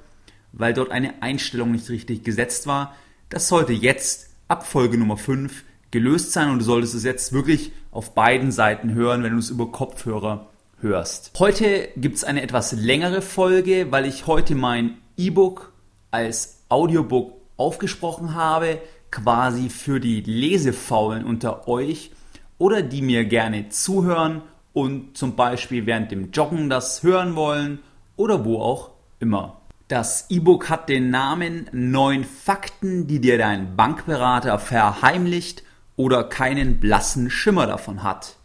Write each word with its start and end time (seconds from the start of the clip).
weil 0.50 0.74
dort 0.74 0.90
eine 0.90 1.22
Einstellung 1.22 1.70
nicht 1.70 1.88
richtig 1.88 2.24
gesetzt 2.24 2.66
war. 2.66 2.96
Das 3.28 3.46
sollte 3.46 3.72
jetzt 3.72 4.29
ab 4.50 4.66
Folge 4.66 4.98
Nummer 4.98 5.16
5 5.16 5.64
gelöst 5.92 6.32
sein 6.32 6.50
und 6.50 6.58
du 6.58 6.64
solltest 6.64 6.94
es 6.94 7.04
jetzt 7.04 7.32
wirklich 7.32 7.70
auf 7.92 8.14
beiden 8.14 8.50
Seiten 8.50 8.94
hören, 8.94 9.22
wenn 9.22 9.32
du 9.32 9.38
es 9.38 9.48
über 9.48 9.70
Kopfhörer 9.70 10.48
hörst. 10.80 11.30
Heute 11.38 11.88
gibt 11.96 12.16
es 12.16 12.24
eine 12.24 12.42
etwas 12.42 12.72
längere 12.72 13.22
Folge, 13.22 13.92
weil 13.92 14.06
ich 14.06 14.26
heute 14.26 14.56
mein 14.56 14.96
E-Book 15.16 15.72
als 16.10 16.64
Audiobook 16.68 17.32
aufgesprochen 17.56 18.34
habe, 18.34 18.80
quasi 19.12 19.68
für 19.68 20.00
die 20.00 20.20
Lesefaulen 20.20 21.24
unter 21.24 21.68
euch 21.68 22.10
oder 22.58 22.82
die 22.82 23.02
mir 23.02 23.26
gerne 23.26 23.68
zuhören 23.68 24.42
und 24.72 25.16
zum 25.16 25.36
Beispiel 25.36 25.86
während 25.86 26.10
dem 26.10 26.32
Joggen 26.32 26.68
das 26.68 27.04
hören 27.04 27.36
wollen 27.36 27.78
oder 28.16 28.44
wo 28.44 28.60
auch 28.60 28.90
immer. 29.20 29.59
Das 29.90 30.26
E-Book 30.28 30.68
hat 30.68 30.88
den 30.88 31.10
Namen 31.10 31.68
Neun 31.72 32.22
Fakten, 32.22 33.08
die 33.08 33.20
dir 33.20 33.38
dein 33.38 33.74
Bankberater 33.74 34.60
verheimlicht 34.60 35.64
oder 35.96 36.22
keinen 36.22 36.78
blassen 36.78 37.28
Schimmer 37.28 37.66
davon 37.66 38.04
hat. 38.04 38.36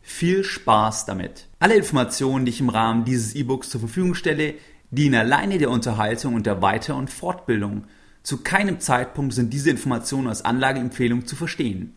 Viel 0.00 0.44
Spaß 0.44 1.04
damit. 1.04 1.46
Alle 1.58 1.74
Informationen, 1.74 2.46
die 2.46 2.52
ich 2.52 2.60
im 2.60 2.70
Rahmen 2.70 3.04
dieses 3.04 3.34
E-Books 3.34 3.68
zur 3.68 3.80
Verfügung 3.80 4.14
stelle, 4.14 4.54
dienen 4.90 5.16
alleine 5.16 5.58
der 5.58 5.68
Unterhaltung 5.68 6.36
und 6.36 6.46
der 6.46 6.62
Weiter- 6.62 6.96
und 6.96 7.10
Fortbildung. 7.10 7.84
Zu 8.22 8.38
keinem 8.38 8.80
Zeitpunkt 8.80 9.34
sind 9.34 9.52
diese 9.52 9.68
Informationen 9.68 10.28
als 10.28 10.42
Anlageempfehlung 10.42 11.26
zu 11.26 11.36
verstehen. 11.36 11.94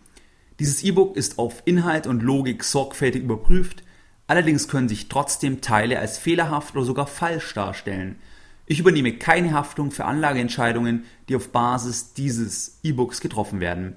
Dieses 0.60 0.84
E-Book 0.84 1.16
ist 1.16 1.40
auf 1.40 1.62
Inhalt 1.64 2.08
und 2.08 2.24
Logik 2.24 2.62
sorgfältig 2.62 3.24
überprüft, 3.24 3.84
allerdings 4.28 4.68
können 4.68 4.90
sich 4.90 5.08
trotzdem 5.08 5.62
Teile 5.62 5.98
als 5.98 6.18
fehlerhaft 6.18 6.76
oder 6.76 6.84
sogar 6.84 7.08
falsch 7.08 7.54
darstellen. 7.54 8.18
Ich 8.70 8.82
übernehme 8.82 9.14
keine 9.14 9.54
Haftung 9.54 9.92
für 9.92 10.04
Anlageentscheidungen, 10.04 11.06
die 11.30 11.38
auf 11.38 11.54
Basis 11.54 12.12
dieses 12.14 12.80
E-Books 12.84 13.22
getroffen 13.22 13.62
werden. 13.62 13.96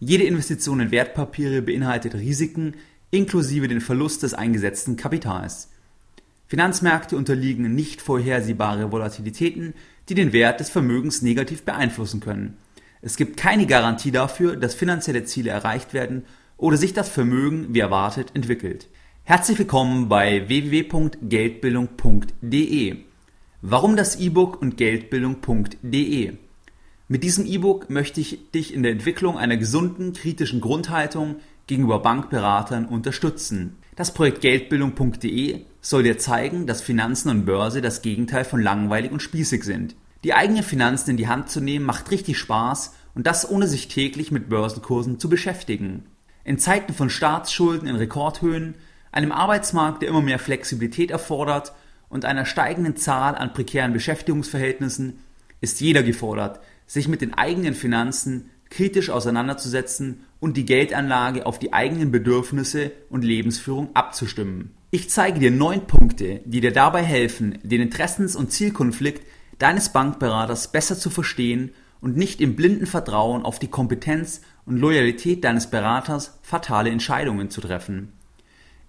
Jede 0.00 0.24
Investition 0.24 0.80
in 0.80 0.90
Wertpapiere 0.90 1.62
beinhaltet 1.62 2.16
Risiken 2.16 2.74
inklusive 3.12 3.68
den 3.68 3.80
Verlust 3.80 4.24
des 4.24 4.34
eingesetzten 4.34 4.96
Kapitals. 4.96 5.70
Finanzmärkte 6.48 7.16
unterliegen 7.16 7.72
nicht 7.76 8.02
vorhersehbare 8.02 8.90
Volatilitäten, 8.90 9.74
die 10.08 10.14
den 10.14 10.32
Wert 10.32 10.58
des 10.58 10.70
Vermögens 10.70 11.22
negativ 11.22 11.62
beeinflussen 11.62 12.18
können. 12.18 12.56
Es 13.02 13.16
gibt 13.16 13.36
keine 13.36 13.66
Garantie 13.66 14.10
dafür, 14.10 14.56
dass 14.56 14.74
finanzielle 14.74 15.22
Ziele 15.22 15.50
erreicht 15.50 15.94
werden 15.94 16.24
oder 16.56 16.76
sich 16.76 16.94
das 16.94 17.08
Vermögen 17.08 17.74
wie 17.74 17.78
erwartet 17.78 18.32
entwickelt. 18.34 18.88
Herzlich 19.22 19.56
willkommen 19.58 20.08
bei 20.08 20.48
www.geldbildung.de. 20.48 23.09
Warum 23.62 23.94
das 23.94 24.16
E-Book 24.16 24.62
und 24.62 24.78
Geldbildung.de? 24.78 26.32
Mit 27.08 27.22
diesem 27.22 27.44
E-Book 27.44 27.90
möchte 27.90 28.18
ich 28.18 28.50
dich 28.52 28.72
in 28.72 28.82
der 28.82 28.92
Entwicklung 28.92 29.36
einer 29.36 29.58
gesunden, 29.58 30.14
kritischen 30.14 30.62
Grundhaltung 30.62 31.36
gegenüber 31.66 31.98
Bankberatern 31.98 32.86
unterstützen. 32.86 33.76
Das 33.96 34.14
Projekt 34.14 34.40
Geldbildung.de 34.40 35.60
soll 35.82 36.02
dir 36.04 36.16
zeigen, 36.16 36.66
dass 36.66 36.80
Finanzen 36.80 37.28
und 37.28 37.44
Börse 37.44 37.82
das 37.82 38.00
Gegenteil 38.00 38.46
von 38.46 38.62
langweilig 38.62 39.12
und 39.12 39.20
spießig 39.20 39.62
sind. 39.64 39.94
Die 40.24 40.32
eigenen 40.32 40.62
Finanzen 40.62 41.10
in 41.10 41.16
die 41.18 41.28
Hand 41.28 41.50
zu 41.50 41.60
nehmen 41.60 41.84
macht 41.84 42.10
richtig 42.10 42.38
Spaß 42.38 42.94
und 43.14 43.26
das 43.26 43.50
ohne 43.50 43.66
sich 43.66 43.88
täglich 43.88 44.30
mit 44.30 44.48
Börsenkursen 44.48 45.18
zu 45.18 45.28
beschäftigen. 45.28 46.06
In 46.44 46.56
Zeiten 46.58 46.94
von 46.94 47.10
Staatsschulden 47.10 47.88
in 47.88 47.96
Rekordhöhen, 47.96 48.76
einem 49.12 49.32
Arbeitsmarkt, 49.32 50.00
der 50.00 50.08
immer 50.08 50.22
mehr 50.22 50.38
Flexibilität 50.38 51.10
erfordert 51.10 51.74
und 52.10 52.26
einer 52.26 52.44
steigenden 52.44 52.96
Zahl 52.96 53.34
an 53.34 53.54
prekären 53.54 53.94
Beschäftigungsverhältnissen 53.94 55.20
ist 55.62 55.80
jeder 55.80 56.02
gefordert, 56.02 56.60
sich 56.86 57.08
mit 57.08 57.22
den 57.22 57.32
eigenen 57.32 57.74
Finanzen 57.74 58.50
kritisch 58.68 59.10
auseinanderzusetzen 59.10 60.24
und 60.38 60.56
die 60.56 60.64
Geldanlage 60.64 61.46
auf 61.46 61.58
die 61.58 61.72
eigenen 61.72 62.10
Bedürfnisse 62.10 62.92
und 63.08 63.24
Lebensführung 63.24 63.94
abzustimmen. 63.94 64.74
Ich 64.90 65.08
zeige 65.10 65.38
dir 65.38 65.50
neun 65.50 65.86
Punkte, 65.86 66.40
die 66.44 66.60
dir 66.60 66.72
dabei 66.72 67.02
helfen, 67.02 67.58
den 67.62 67.80
Interessens- 67.80 68.36
und 68.36 68.52
Zielkonflikt 68.52 69.26
deines 69.58 69.90
Bankberaters 69.90 70.72
besser 70.72 70.98
zu 70.98 71.10
verstehen 71.10 71.70
und 72.00 72.16
nicht 72.16 72.40
im 72.40 72.56
blinden 72.56 72.86
Vertrauen 72.86 73.44
auf 73.44 73.58
die 73.58 73.68
Kompetenz 73.68 74.40
und 74.64 74.78
Loyalität 74.78 75.44
deines 75.44 75.68
Beraters 75.68 76.38
fatale 76.42 76.90
Entscheidungen 76.90 77.50
zu 77.50 77.60
treffen. 77.60 78.12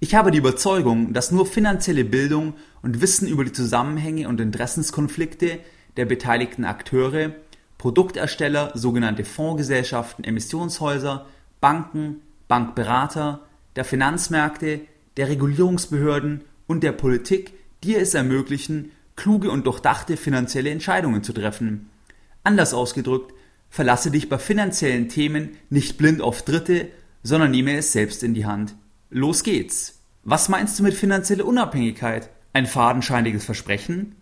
Ich 0.04 0.16
habe 0.16 0.32
die 0.32 0.40
Überzeugung, 0.40 1.14
dass 1.14 1.32
nur 1.32 1.46
finanzielle 1.46 2.04
Bildung 2.04 2.56
und 2.82 3.02
Wissen 3.02 3.28
über 3.28 3.46
die 3.46 3.52
Zusammenhänge 3.52 4.28
und 4.28 4.42
Interessenskonflikte 4.42 5.60
der 5.96 6.06
beteiligten 6.06 6.66
Akteure, 6.66 7.36
Produktersteller, 7.78 8.72
sogenannte 8.74 9.24
Fondsgesellschaften, 9.24 10.24
Emissionshäuser, 10.24 11.28
Banken, 11.60 12.22
Bankberater, 12.48 13.42
der 13.76 13.86
Finanzmärkte, 13.86 14.82
der 15.18 15.30
Regulierungsbehörden 15.30 16.46
und 16.66 16.82
der 16.82 16.94
Politik 16.94 17.54
dir 17.84 18.00
es 18.00 18.16
ermöglichen, 18.16 18.92
kluge 19.16 19.52
und 19.52 19.68
durchdachte 19.68 20.18
finanzielle 20.18 20.72
Entscheidungen 20.72 21.22
zu 21.22 21.32
treffen. 21.32 21.92
Anders 22.44 22.74
ausgedrückt, 22.74 23.36
verlasse 23.70 24.10
dich 24.10 24.30
bei 24.30 24.40
finanziellen 24.40 25.10
Themen 25.10 25.50
nicht 25.70 26.00
blind 26.00 26.22
auf 26.22 26.42
Dritte, 26.42 26.88
sondern 27.22 27.52
nehme 27.52 27.78
es 27.78 27.92
selbst 27.92 28.24
in 28.24 28.34
die 28.34 28.48
Hand. 28.48 28.74
Los 29.14 29.44
geht's. 29.44 30.00
Was 30.24 30.48
meinst 30.48 30.80
du 30.80 30.84
mit 30.84 30.94
finanzieller 30.94 31.46
Unabhängigkeit? 31.46 32.30
Ein 32.54 32.66
fadenscheiniges 32.66 33.44
Versprechen? 33.44 34.16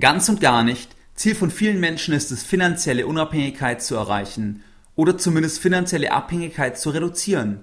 Ganz 0.00 0.28
und 0.28 0.40
gar 0.40 0.64
nicht. 0.64 0.96
Ziel 1.14 1.36
von 1.36 1.52
vielen 1.52 1.78
Menschen 1.78 2.12
ist 2.12 2.32
es, 2.32 2.42
finanzielle 2.42 3.06
Unabhängigkeit 3.06 3.80
zu 3.80 3.94
erreichen 3.94 4.64
oder 4.96 5.16
zumindest 5.16 5.60
finanzielle 5.60 6.10
Abhängigkeit 6.10 6.76
zu 6.76 6.90
reduzieren. 6.90 7.60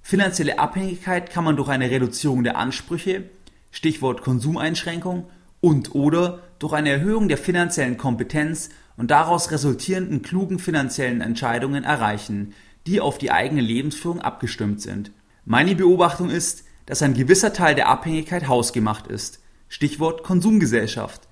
Finanzielle 0.00 0.58
Abhängigkeit 0.58 1.28
kann 1.28 1.44
man 1.44 1.56
durch 1.56 1.68
eine 1.68 1.90
Reduzierung 1.90 2.44
der 2.44 2.56
Ansprüche, 2.56 3.24
Stichwort 3.70 4.22
Konsumeinschränkung, 4.22 5.28
und 5.60 5.94
oder 5.94 6.40
durch 6.58 6.72
eine 6.72 6.88
Erhöhung 6.92 7.28
der 7.28 7.36
finanziellen 7.36 7.98
Kompetenz 7.98 8.70
und 8.96 9.10
daraus 9.10 9.50
resultierenden 9.50 10.22
klugen 10.22 10.58
finanziellen 10.58 11.20
Entscheidungen 11.20 11.84
erreichen, 11.84 12.54
die 12.86 13.02
auf 13.02 13.18
die 13.18 13.30
eigene 13.30 13.60
Lebensführung 13.60 14.22
abgestimmt 14.22 14.80
sind. 14.80 15.12
Meine 15.44 15.74
Beobachtung 15.74 16.30
ist, 16.30 16.64
dass 16.86 17.02
ein 17.02 17.14
gewisser 17.14 17.52
Teil 17.52 17.74
der 17.74 17.88
Abhängigkeit 17.88 18.46
hausgemacht 18.46 19.08
ist. 19.08 19.40
Stichwort 19.68 20.22
Konsumgesellschaft. 20.22 21.28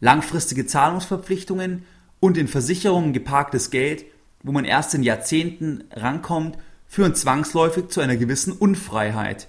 Langfristige 0.00 0.66
Zahlungsverpflichtungen 0.66 1.84
und 2.20 2.36
in 2.36 2.46
Versicherungen 2.46 3.14
geparktes 3.14 3.70
Geld, 3.70 4.04
wo 4.42 4.52
man 4.52 4.66
erst 4.66 4.94
in 4.94 5.02
Jahrzehnten 5.02 5.84
rankommt, 5.92 6.58
führen 6.86 7.14
zwangsläufig 7.14 7.88
zu 7.88 8.02
einer 8.02 8.16
gewissen 8.16 8.52
Unfreiheit. 8.52 9.48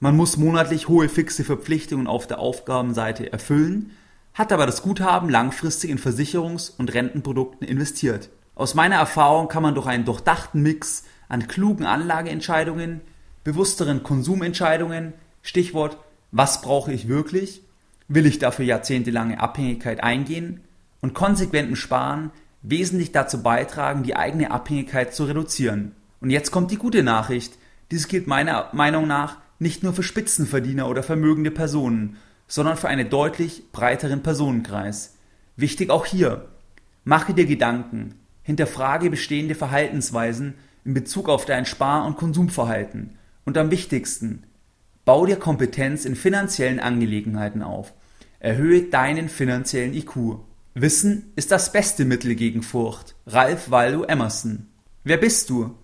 Man 0.00 0.16
muss 0.16 0.36
monatlich 0.36 0.88
hohe 0.88 1.08
fixe 1.08 1.44
Verpflichtungen 1.44 2.08
auf 2.08 2.26
der 2.26 2.40
Aufgabenseite 2.40 3.32
erfüllen, 3.32 3.92
hat 4.34 4.52
aber 4.52 4.66
das 4.66 4.82
Guthaben 4.82 5.30
langfristig 5.30 5.90
in 5.90 5.98
Versicherungs- 5.98 6.72
und 6.76 6.92
Rentenprodukten 6.92 7.66
investiert. 7.66 8.30
Aus 8.56 8.74
meiner 8.74 8.96
Erfahrung 8.96 9.46
kann 9.46 9.62
man 9.62 9.76
durch 9.76 9.86
einen 9.86 10.04
durchdachten 10.04 10.60
Mix 10.60 11.04
an 11.28 11.46
klugen 11.46 11.86
Anlageentscheidungen, 11.86 13.00
bewussteren 13.44 14.02
Konsumentscheidungen, 14.02 15.12
Stichwort, 15.42 15.98
was 16.32 16.62
brauche 16.62 16.92
ich 16.92 17.06
wirklich, 17.06 17.62
will 18.08 18.26
ich 18.26 18.38
dafür 18.38 18.64
jahrzehntelange 18.64 19.38
Abhängigkeit 19.38 20.02
eingehen 20.02 20.60
und 21.00 21.14
konsequentem 21.14 21.76
Sparen 21.76 22.30
wesentlich 22.62 23.12
dazu 23.12 23.42
beitragen, 23.42 24.02
die 24.02 24.16
eigene 24.16 24.50
Abhängigkeit 24.50 25.14
zu 25.14 25.24
reduzieren. 25.24 25.92
Und 26.20 26.30
jetzt 26.30 26.50
kommt 26.50 26.70
die 26.70 26.78
gute 26.78 27.02
Nachricht. 27.02 27.56
Dies 27.90 28.08
gilt 28.08 28.26
meiner 28.26 28.70
Meinung 28.72 29.06
nach 29.06 29.36
nicht 29.58 29.82
nur 29.82 29.92
für 29.92 30.02
Spitzenverdiener 30.02 30.88
oder 30.88 31.02
vermögende 31.02 31.50
Personen, 31.50 32.16
sondern 32.48 32.76
für 32.76 32.88
einen 32.88 33.10
deutlich 33.10 33.70
breiteren 33.72 34.22
Personenkreis. 34.22 35.16
Wichtig 35.56 35.90
auch 35.90 36.06
hier. 36.06 36.48
Mache 37.04 37.34
dir 37.34 37.46
Gedanken, 37.46 38.14
hinterfrage 38.42 39.10
bestehende 39.10 39.54
Verhaltensweisen 39.54 40.54
in 40.84 40.94
Bezug 40.94 41.28
auf 41.28 41.44
dein 41.44 41.66
Spar- 41.66 42.06
und 42.06 42.16
Konsumverhalten 42.16 43.18
und 43.44 43.58
am 43.58 43.70
wichtigsten, 43.70 44.44
bau 45.04 45.26
dir 45.26 45.36
Kompetenz 45.36 46.04
in 46.04 46.16
finanziellen 46.16 46.80
Angelegenheiten 46.80 47.62
auf. 47.62 47.92
Erhöhe 48.40 48.82
deinen 48.82 49.28
finanziellen 49.28 49.94
IQ. 49.94 50.38
Wissen 50.74 51.32
ist 51.36 51.50
das 51.50 51.72
beste 51.72 52.04
Mittel 52.04 52.34
gegen 52.34 52.62
Furcht. 52.62 53.14
Ralph 53.26 53.70
Waldo 53.70 54.04
Emerson. 54.04 54.66
Wer 55.04 55.18
bist 55.18 55.50
du? 55.50 55.74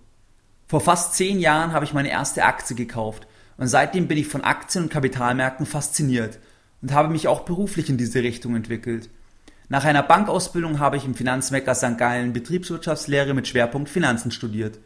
Vor 0.67 0.81
fast 0.81 1.15
zehn 1.15 1.39
Jahren 1.39 1.73
habe 1.73 1.85
ich 1.85 1.93
meine 1.93 2.11
erste 2.11 2.43
Aktie 2.43 2.75
gekauft 2.75 3.27
und 3.57 3.67
seitdem 3.67 4.07
bin 4.07 4.17
ich 4.17 4.27
von 4.27 4.43
Aktien 4.43 4.85
und 4.85 4.89
Kapitalmärkten 4.89 5.65
fasziniert 5.65 6.39
und 6.81 6.93
habe 6.93 7.09
mich 7.09 7.27
auch 7.27 7.41
beruflich 7.41 7.89
in 7.89 7.97
diese 7.97 8.23
Richtung 8.23 8.55
entwickelt. 8.55 9.09
Nach 9.69 9.85
einer 9.85 10.03
Bankausbildung 10.03 10.79
habe 10.79 10.97
ich 10.97 11.05
im 11.05 11.15
Finanzmecker 11.15 11.75
St. 11.75 11.97
Gallen 11.97 12.33
Betriebswirtschaftslehre 12.33 13.33
mit 13.33 13.47
Schwerpunkt 13.47 13.89
Finanzen 13.89 14.31
studiert. 14.31 14.79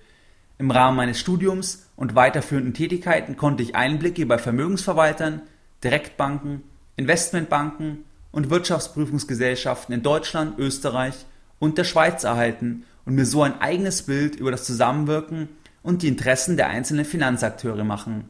Im 0.58 0.72
Rahmen 0.72 0.96
meines 0.96 1.20
Studiums 1.20 1.90
und 1.98 2.16
weiterführenden 2.16 2.74
Tätigkeiten 2.74 3.36
konnte 3.36 3.62
ich 3.62 3.76
Einblicke 3.76 4.26
bei 4.26 4.38
Vermögensverwaltern, 4.38 5.42
Direktbanken, 5.84 6.64
Investmentbanken 6.96 8.06
und 8.32 8.50
Wirtschaftsprüfungsgesellschaften 8.50 9.94
in 9.94 10.02
Deutschland, 10.02 10.58
Österreich 10.58 11.26
und 11.60 11.78
der 11.78 11.84
Schweiz 11.84 12.24
erhalten 12.24 12.86
und 13.06 13.16
mir 13.16 13.26
so 13.26 13.44
ein 13.44 13.60
eigenes 13.60 14.04
Bild 14.04 14.36
über 14.36 14.52
das 14.52 14.64
Zusammenwirken 14.64 15.50
und 15.84 16.02
die 16.02 16.08
Interessen 16.08 16.56
der 16.56 16.68
einzelnen 16.68 17.06
Finanzakteure 17.06 17.84
machen. 17.84 18.26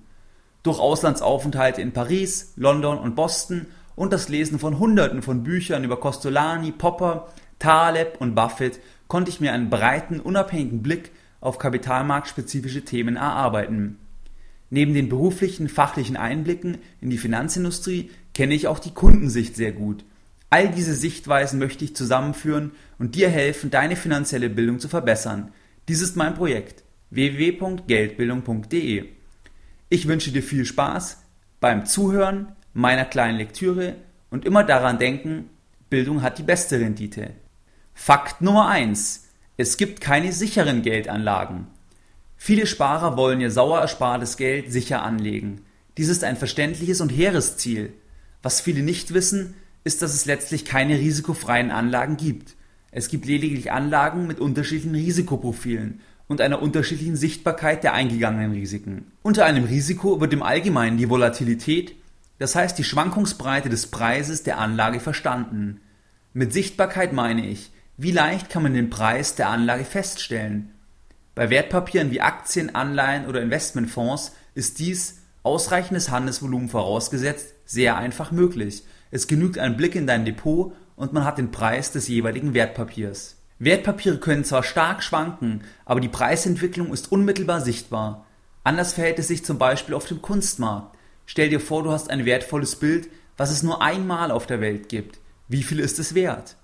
Durch 0.63 0.79
Auslandsaufenthalte 0.79 1.81
in 1.81 1.91
Paris, 1.91 2.53
London 2.55 2.97
und 2.97 3.15
Boston 3.15 3.67
und 3.95 4.11
das 4.11 4.29
Lesen 4.29 4.57
von 4.57 4.79
Hunderten 4.79 5.21
von 5.21 5.43
Büchern 5.43 5.83
über 5.83 5.99
Costolani, 5.99 6.71
Popper, 6.71 7.27
Taleb 7.59 8.19
und 8.19 8.33
Buffett 8.33 8.79
konnte 9.07 9.29
ich 9.29 9.39
mir 9.39 9.53
einen 9.53 9.69
breiten, 9.69 10.19
unabhängigen 10.19 10.81
Blick 10.81 11.11
auf 11.45 11.59
kapitalmarktspezifische 11.59 12.83
Themen 12.83 13.15
erarbeiten. 13.15 13.97
Neben 14.69 14.93
den 14.93 15.09
beruflichen, 15.09 15.69
fachlichen 15.69 16.17
Einblicken 16.17 16.79
in 17.01 17.09
die 17.09 17.17
Finanzindustrie 17.17 18.09
kenne 18.33 18.53
ich 18.55 18.67
auch 18.67 18.79
die 18.79 18.93
Kundensicht 18.93 19.55
sehr 19.55 19.71
gut. 19.71 20.03
All 20.49 20.69
diese 20.69 20.93
Sichtweisen 20.93 21.59
möchte 21.59 21.85
ich 21.85 21.95
zusammenführen 21.95 22.71
und 22.97 23.15
dir 23.15 23.29
helfen, 23.29 23.69
deine 23.71 23.95
finanzielle 23.95 24.49
Bildung 24.49 24.79
zu 24.79 24.87
verbessern. 24.89 25.51
Dies 25.87 26.01
ist 26.01 26.15
mein 26.15 26.33
Projekt 26.33 26.83
www.geldbildung.de. 27.11 29.05
Ich 29.89 30.07
wünsche 30.07 30.31
dir 30.31 30.43
viel 30.43 30.65
Spaß 30.65 31.21
beim 31.59 31.85
Zuhören 31.85 32.47
meiner 32.73 33.05
kleinen 33.05 33.37
Lektüre 33.37 33.95
und 34.29 34.45
immer 34.45 34.63
daran 34.63 34.97
denken, 34.99 35.49
Bildung 35.89 36.21
hat 36.21 36.37
die 36.37 36.43
beste 36.43 36.79
Rendite. 36.79 37.31
Fakt 37.93 38.41
Nummer 38.41 38.67
1. 38.67 39.24
Es 39.57 39.77
gibt 39.77 40.01
keine 40.01 40.33
sicheren 40.33 40.81
Geldanlagen. 40.81 41.67
Viele 42.35 42.67
Sparer 42.67 43.15
wollen 43.15 43.39
ihr 43.39 43.51
sauer 43.51 43.79
erspartes 43.79 44.35
Geld 44.35 44.71
sicher 44.71 45.01
anlegen. 45.01 45.61
Dies 45.97 46.09
ist 46.09 46.25
ein 46.25 46.35
verständliches 46.35 46.99
und 46.99 47.09
hehres 47.09 47.55
Ziel. 47.55 47.93
Was 48.43 48.59
viele 48.59 48.83
nicht 48.83 49.13
wissen, 49.13 49.55
ist, 49.85 50.01
dass 50.01 50.13
es 50.13 50.25
letztlich 50.25 50.65
keine 50.65 50.99
risikofreien 50.99 51.71
Anlagen 51.71 52.17
gibt. 52.17 52.55
Es 52.91 53.07
gibt 53.07 53.25
lediglich 53.25 53.71
Anlagen 53.71 54.27
mit 54.27 54.39
unterschiedlichen 54.39 54.95
Risikoprofilen 54.95 56.01
und 56.27 56.41
einer 56.41 56.61
unterschiedlichen 56.61 57.15
Sichtbarkeit 57.15 57.83
der 57.83 57.93
eingegangenen 57.93 58.51
Risiken. 58.51 59.11
Unter 59.21 59.45
einem 59.45 59.63
Risiko 59.63 60.19
wird 60.19 60.33
im 60.33 60.43
Allgemeinen 60.43 60.97
die 60.97 61.09
Volatilität, 61.09 61.95
das 62.39 62.55
heißt 62.55 62.77
die 62.77 62.83
Schwankungsbreite 62.83 63.69
des 63.69 63.87
Preises 63.87 64.43
der 64.43 64.57
Anlage 64.57 64.99
verstanden. 64.99 65.79
Mit 66.33 66.51
Sichtbarkeit 66.51 67.13
meine 67.13 67.47
ich, 67.47 67.71
wie 67.97 68.11
leicht 68.11 68.49
kann 68.49 68.63
man 68.63 68.73
den 68.73 68.89
Preis 68.89 69.35
der 69.35 69.49
Anlage 69.49 69.85
feststellen? 69.85 70.71
Bei 71.33 71.49
Wertpapieren 71.49 72.11
wie 72.11 72.21
Aktien, 72.21 72.75
Anleihen 72.75 73.25
oder 73.25 73.41
Investmentfonds 73.41 74.33
ist 74.53 74.79
dies 74.79 75.21
ausreichendes 75.43 76.09
Handelsvolumen 76.09 76.69
vorausgesetzt 76.69 77.53
sehr 77.65 77.97
einfach 77.97 78.31
möglich. 78.31 78.83
Es 79.11 79.27
genügt 79.27 79.59
ein 79.59 79.77
Blick 79.77 79.95
in 79.95 80.07
dein 80.07 80.25
Depot 80.25 80.73
und 80.95 81.13
man 81.13 81.23
hat 81.23 81.37
den 81.37 81.51
Preis 81.51 81.91
des 81.91 82.07
jeweiligen 82.07 82.53
Wertpapiers. 82.53 83.37
Wertpapiere 83.59 84.17
können 84.17 84.43
zwar 84.43 84.63
stark 84.63 85.01
schwanken, 85.01 85.63
aber 85.85 86.01
die 86.01 86.09
Preisentwicklung 86.09 86.91
ist 86.93 87.11
unmittelbar 87.11 87.61
sichtbar. 87.61 88.25
Anders 88.63 88.93
verhält 88.93 89.19
es 89.19 89.29
sich 89.29 89.45
zum 89.45 89.57
Beispiel 89.57 89.95
auf 89.95 90.05
dem 90.05 90.21
Kunstmarkt. 90.21 90.97
Stell 91.25 91.49
dir 91.49 91.59
vor, 91.61 91.83
du 91.83 91.91
hast 91.91 92.09
ein 92.09 92.25
wertvolles 92.25 92.75
Bild, 92.75 93.07
was 93.37 93.51
es 93.51 93.63
nur 93.63 93.81
einmal 93.81 94.31
auf 94.31 94.45
der 94.45 94.61
Welt 94.61 94.89
gibt. 94.89 95.19
Wie 95.47 95.63
viel 95.63 95.79
ist 95.79 95.99
es 95.99 96.15
wert? 96.15 96.57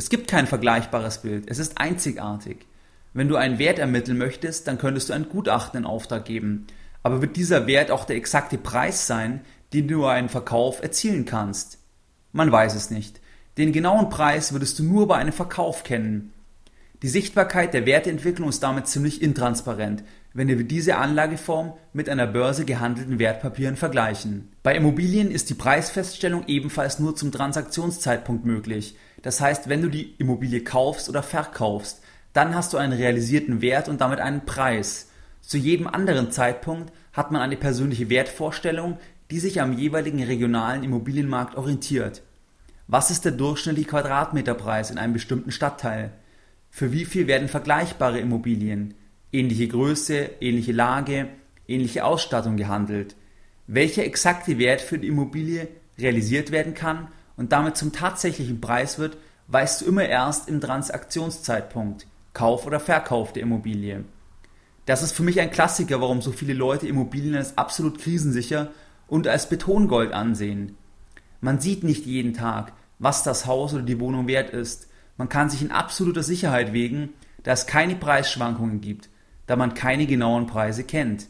Es 0.00 0.08
gibt 0.08 0.28
kein 0.30 0.46
vergleichbares 0.46 1.18
Bild, 1.18 1.50
es 1.50 1.58
ist 1.58 1.76
einzigartig. 1.76 2.66
Wenn 3.12 3.28
du 3.28 3.36
einen 3.36 3.58
Wert 3.58 3.78
ermitteln 3.78 4.16
möchtest, 4.16 4.66
dann 4.66 4.78
könntest 4.78 5.10
du 5.10 5.12
ein 5.12 5.28
Gutachten 5.28 5.80
in 5.80 5.84
Auftrag 5.84 6.24
geben. 6.24 6.68
Aber 7.02 7.20
wird 7.20 7.36
dieser 7.36 7.66
Wert 7.66 7.90
auch 7.90 8.06
der 8.06 8.16
exakte 8.16 8.56
Preis 8.56 9.06
sein, 9.06 9.42
den 9.74 9.88
du 9.88 10.06
einen 10.06 10.30
Verkauf 10.30 10.82
erzielen 10.82 11.26
kannst? 11.26 11.76
Man 12.32 12.50
weiß 12.50 12.76
es 12.76 12.90
nicht. 12.90 13.20
Den 13.58 13.72
genauen 13.72 14.08
Preis 14.08 14.54
würdest 14.54 14.78
du 14.78 14.84
nur 14.84 15.06
bei 15.06 15.16
einem 15.16 15.34
Verkauf 15.34 15.84
kennen. 15.84 16.32
Die 17.02 17.08
Sichtbarkeit 17.08 17.74
der 17.74 17.84
Wertentwicklung 17.84 18.48
ist 18.48 18.62
damit 18.62 18.86
ziemlich 18.86 19.20
intransparent, 19.20 20.02
wenn 20.32 20.48
wir 20.48 20.64
diese 20.64 20.96
Anlageform 20.96 21.74
mit 21.92 22.08
einer 22.08 22.26
Börse 22.26 22.64
gehandelten 22.64 23.18
Wertpapieren 23.18 23.76
vergleichen. 23.76 24.50
Bei 24.62 24.74
Immobilien 24.74 25.30
ist 25.30 25.50
die 25.50 25.54
Preisfeststellung 25.54 26.44
ebenfalls 26.46 27.00
nur 27.00 27.16
zum 27.16 27.32
Transaktionszeitpunkt 27.32 28.46
möglich. 28.46 28.96
Das 29.22 29.40
heißt, 29.40 29.68
wenn 29.68 29.82
du 29.82 29.88
die 29.88 30.14
Immobilie 30.18 30.62
kaufst 30.62 31.08
oder 31.08 31.22
verkaufst, 31.22 32.02
dann 32.32 32.54
hast 32.54 32.72
du 32.72 32.78
einen 32.78 32.92
realisierten 32.92 33.60
Wert 33.60 33.88
und 33.88 34.00
damit 34.00 34.20
einen 34.20 34.46
Preis. 34.46 35.08
Zu 35.40 35.58
jedem 35.58 35.86
anderen 35.86 36.30
Zeitpunkt 36.30 36.92
hat 37.12 37.32
man 37.32 37.42
eine 37.42 37.56
persönliche 37.56 38.08
Wertvorstellung, 38.08 38.98
die 39.30 39.40
sich 39.40 39.60
am 39.60 39.76
jeweiligen 39.76 40.22
regionalen 40.22 40.84
Immobilienmarkt 40.84 41.56
orientiert. 41.56 42.22
Was 42.86 43.10
ist 43.10 43.24
der 43.24 43.32
durchschnittliche 43.32 43.88
Quadratmeterpreis 43.88 44.90
in 44.90 44.98
einem 44.98 45.12
bestimmten 45.12 45.52
Stadtteil? 45.52 46.12
Für 46.70 46.92
wie 46.92 47.04
viel 47.04 47.26
werden 47.26 47.48
vergleichbare 47.48 48.20
Immobilien, 48.20 48.94
ähnliche 49.32 49.68
Größe, 49.68 50.30
ähnliche 50.40 50.72
Lage, 50.72 51.28
ähnliche 51.68 52.04
Ausstattung 52.04 52.56
gehandelt? 52.56 53.16
Welcher 53.66 54.04
exakte 54.04 54.58
Wert 54.58 54.80
für 54.80 54.98
die 54.98 55.08
Immobilie 55.08 55.68
realisiert 55.98 56.50
werden 56.50 56.74
kann 56.74 57.08
und 57.40 57.52
damit 57.52 57.78
zum 57.78 57.90
tatsächlichen 57.90 58.60
Preis 58.60 58.98
wird, 58.98 59.16
weißt 59.48 59.80
du 59.80 59.86
immer 59.86 60.04
erst 60.04 60.46
im 60.46 60.60
Transaktionszeitpunkt, 60.60 62.06
Kauf 62.34 62.66
oder 62.66 62.78
Verkauf 62.78 63.32
der 63.32 63.44
Immobilie. 63.44 64.04
Das 64.84 65.02
ist 65.02 65.12
für 65.12 65.22
mich 65.22 65.40
ein 65.40 65.50
Klassiker, 65.50 66.02
warum 66.02 66.20
so 66.20 66.32
viele 66.32 66.52
Leute 66.52 66.86
Immobilien 66.86 67.34
als 67.34 67.56
absolut 67.56 67.98
krisensicher 67.98 68.68
und 69.08 69.26
als 69.26 69.48
Betongold 69.48 70.12
ansehen. 70.12 70.76
Man 71.40 71.60
sieht 71.60 71.82
nicht 71.82 72.04
jeden 72.04 72.34
Tag, 72.34 72.74
was 72.98 73.22
das 73.22 73.46
Haus 73.46 73.72
oder 73.72 73.84
die 73.84 74.00
Wohnung 74.00 74.26
wert 74.26 74.50
ist. 74.50 74.88
Man 75.16 75.30
kann 75.30 75.48
sich 75.48 75.62
in 75.62 75.70
absoluter 75.70 76.22
Sicherheit 76.22 76.74
wägen, 76.74 77.14
da 77.42 77.52
es 77.52 77.66
keine 77.66 77.96
Preisschwankungen 77.96 78.82
gibt, 78.82 79.08
da 79.46 79.56
man 79.56 79.72
keine 79.72 80.04
genauen 80.04 80.46
Preise 80.46 80.84
kennt. 80.84 81.28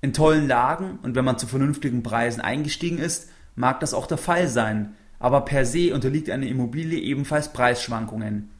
In 0.00 0.12
tollen 0.12 0.48
Lagen 0.48 0.98
und 1.04 1.14
wenn 1.14 1.24
man 1.24 1.38
zu 1.38 1.46
vernünftigen 1.46 2.02
Preisen 2.02 2.40
eingestiegen 2.40 2.98
ist, 2.98 3.30
mag 3.54 3.78
das 3.78 3.94
auch 3.94 4.08
der 4.08 4.18
Fall 4.18 4.48
sein, 4.48 4.96
aber 5.22 5.42
per 5.42 5.64
se 5.64 5.94
unterliegt 5.94 6.30
eine 6.30 6.48
Immobilie 6.48 6.98
ebenfalls 6.98 7.52
Preisschwankungen. 7.52 8.50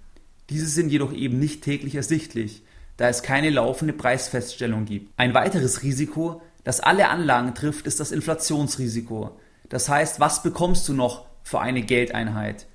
Diese 0.48 0.68
sind 0.68 0.90
jedoch 0.90 1.12
eben 1.12 1.40
nicht 1.40 1.64
täglich 1.64 1.96
ersichtlich, 1.96 2.62
da 2.96 3.08
es 3.08 3.24
keine 3.24 3.50
laufende 3.50 3.92
Preisfeststellung 3.92 4.84
gibt. 4.84 5.12
Ein 5.16 5.34
weiteres 5.34 5.82
Risiko, 5.82 6.40
das 6.62 6.78
alle 6.78 7.08
Anlagen 7.08 7.56
trifft, 7.56 7.88
ist 7.88 7.98
das 7.98 8.12
Inflationsrisiko. 8.12 9.36
Das 9.70 9.88
heißt, 9.88 10.20
was 10.20 10.44
bekommst 10.44 10.88
du 10.88 10.94
noch 10.94 11.26
für 11.42 11.60
eine 11.60 11.82
Geldeinheit? 11.82 12.68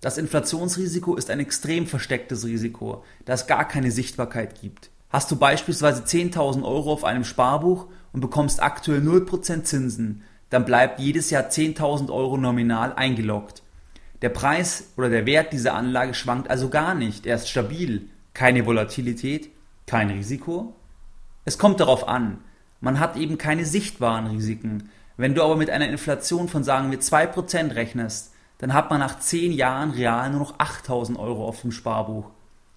Das 0.00 0.16
Inflationsrisiko 0.16 1.14
ist 1.14 1.28
ein 1.28 1.40
extrem 1.40 1.86
verstecktes 1.86 2.46
Risiko, 2.46 3.04
da 3.26 3.34
es 3.34 3.46
gar 3.46 3.68
keine 3.68 3.90
Sichtbarkeit 3.90 4.58
gibt. 4.58 4.88
Hast 5.10 5.30
du 5.30 5.36
beispielsweise 5.36 6.04
10.000 6.04 6.64
Euro 6.64 6.94
auf 6.94 7.04
einem 7.04 7.24
Sparbuch 7.24 7.88
und 8.14 8.22
bekommst 8.22 8.62
aktuell 8.62 9.02
0% 9.02 9.64
Zinsen, 9.64 10.22
dann 10.50 10.64
bleibt 10.64 11.00
jedes 11.00 11.30
Jahr 11.30 11.44
10.000 11.44 12.10
Euro 12.12 12.36
nominal 12.36 12.92
eingeloggt. 12.94 13.62
Der 14.22 14.28
Preis 14.28 14.92
oder 14.96 15.10
der 15.10 15.26
Wert 15.26 15.52
dieser 15.52 15.74
Anlage 15.74 16.14
schwankt 16.14 16.48
also 16.48 16.68
gar 16.68 16.94
nicht, 16.94 17.26
er 17.26 17.36
ist 17.36 17.48
stabil, 17.48 18.08
keine 18.32 18.66
Volatilität, 18.66 19.50
kein 19.86 20.10
Risiko. 20.10 20.74
Es 21.44 21.58
kommt 21.58 21.80
darauf 21.80 22.08
an, 22.08 22.38
man 22.80 23.00
hat 23.00 23.16
eben 23.16 23.38
keine 23.38 23.64
sichtbaren 23.64 24.26
Risiken. 24.26 24.90
Wenn 25.16 25.34
du 25.34 25.42
aber 25.42 25.56
mit 25.56 25.70
einer 25.70 25.88
Inflation 25.88 26.48
von 26.48 26.64
sagen 26.64 26.90
wir 26.90 27.00
2% 27.00 27.74
rechnest, 27.74 28.32
dann 28.58 28.74
hat 28.74 28.90
man 28.90 29.00
nach 29.00 29.18
10 29.18 29.52
Jahren 29.52 29.90
real 29.90 30.30
nur 30.30 30.40
noch 30.40 30.58
8000 30.58 31.18
Euro 31.18 31.46
auf 31.46 31.60
dem 31.60 31.72
Sparbuch. 31.72 32.30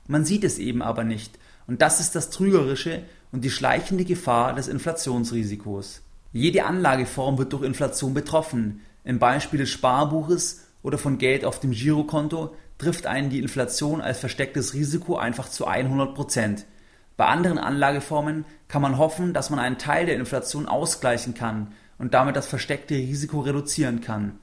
Man 0.08 0.26
sieht 0.26 0.44
es 0.44 0.60
eben 0.60 0.82
aber 0.82 1.04
nicht. 1.04 1.38
Und 1.68 1.82
das 1.82 2.00
ist 2.00 2.16
das 2.16 2.30
Trügerische 2.30 3.04
und 3.32 3.44
die 3.44 3.50
schleichende 3.50 4.06
Gefahr 4.06 4.54
des 4.54 4.68
Inflationsrisikos. 4.68 6.02
Jede 6.38 6.66
Anlageform 6.66 7.40
wird 7.40 7.52
durch 7.52 7.64
Inflation 7.64 8.14
betroffen. 8.14 8.82
Im 9.04 9.18
Beispiel 9.18 9.58
des 9.58 9.72
Sparbuches 9.72 10.68
oder 10.84 11.00
von 11.00 11.18
Geld 11.18 11.44
auf 11.44 11.60
dem 11.60 11.72
Girokonto 11.72 12.56
trifft 12.78 13.08
einen 13.08 13.32
die 13.32 13.40
Inflation 13.40 14.02
als 14.02 14.20
verstecktes 14.20 14.76
Risiko 14.76 15.18
einfach 15.18 15.50
zu 15.50 15.66
100 15.66 16.14
Prozent. 16.14 16.66
Bei 17.18 17.26
anderen 17.26 17.58
Anlageformen 17.58 18.46
kann 18.68 18.84
man 18.84 19.00
hoffen, 19.00 19.34
dass 19.34 19.50
man 19.50 19.58
einen 19.58 19.80
Teil 19.80 20.06
der 20.06 20.16
Inflation 20.16 20.68
ausgleichen 20.68 21.34
kann 21.34 21.74
und 21.98 22.14
damit 22.14 22.36
das 22.36 22.46
versteckte 22.46 22.94
Risiko 22.94 23.40
reduzieren 23.40 24.02
kann. 24.02 24.34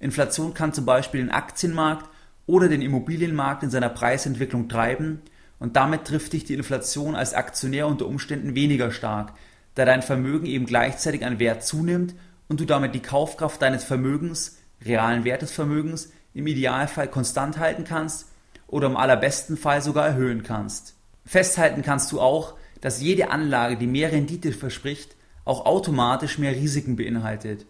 Inflation 0.00 0.52
kann 0.52 0.72
zum 0.72 0.84
Beispiel 0.84 1.20
den 1.20 1.30
Aktienmarkt 1.30 2.10
oder 2.46 2.66
den 2.68 2.82
Immobilienmarkt 2.82 3.62
in 3.62 3.70
seiner 3.70 3.90
Preisentwicklung 3.90 4.68
treiben 4.68 5.22
und 5.60 5.76
damit 5.76 6.06
trifft 6.06 6.32
dich 6.32 6.42
die 6.42 6.54
Inflation 6.54 7.14
als 7.14 7.34
Aktionär 7.34 7.86
unter 7.86 8.06
Umständen 8.06 8.56
weniger 8.56 8.90
stark, 8.90 9.32
da 9.76 9.84
dein 9.84 10.02
Vermögen 10.02 10.46
eben 10.46 10.66
gleichzeitig 10.66 11.24
an 11.24 11.38
Wert 11.38 11.62
zunimmt 11.62 12.14
und 12.48 12.60
du 12.60 12.64
damit 12.64 12.94
die 12.94 13.02
Kaufkraft 13.02 13.62
deines 13.62 13.84
Vermögens, 13.84 14.58
realen 14.84 15.24
Wert 15.24 15.42
des 15.42 15.52
Vermögens, 15.52 16.10
im 16.34 16.46
Idealfall 16.46 17.08
konstant 17.08 17.58
halten 17.58 17.84
kannst 17.84 18.26
oder 18.66 18.88
im 18.88 18.96
allerbesten 18.96 19.56
Fall 19.56 19.82
sogar 19.82 20.06
erhöhen 20.06 20.42
kannst. 20.42 20.94
Festhalten 21.24 21.82
kannst 21.82 22.10
du 22.10 22.20
auch, 22.20 22.54
dass 22.80 23.00
jede 23.00 23.30
Anlage, 23.30 23.76
die 23.76 23.86
mehr 23.86 24.12
Rendite 24.12 24.52
verspricht, 24.52 25.14
auch 25.44 25.66
automatisch 25.66 26.38
mehr 26.38 26.54
Risiken 26.54 26.96
beinhaltet. 26.96 27.66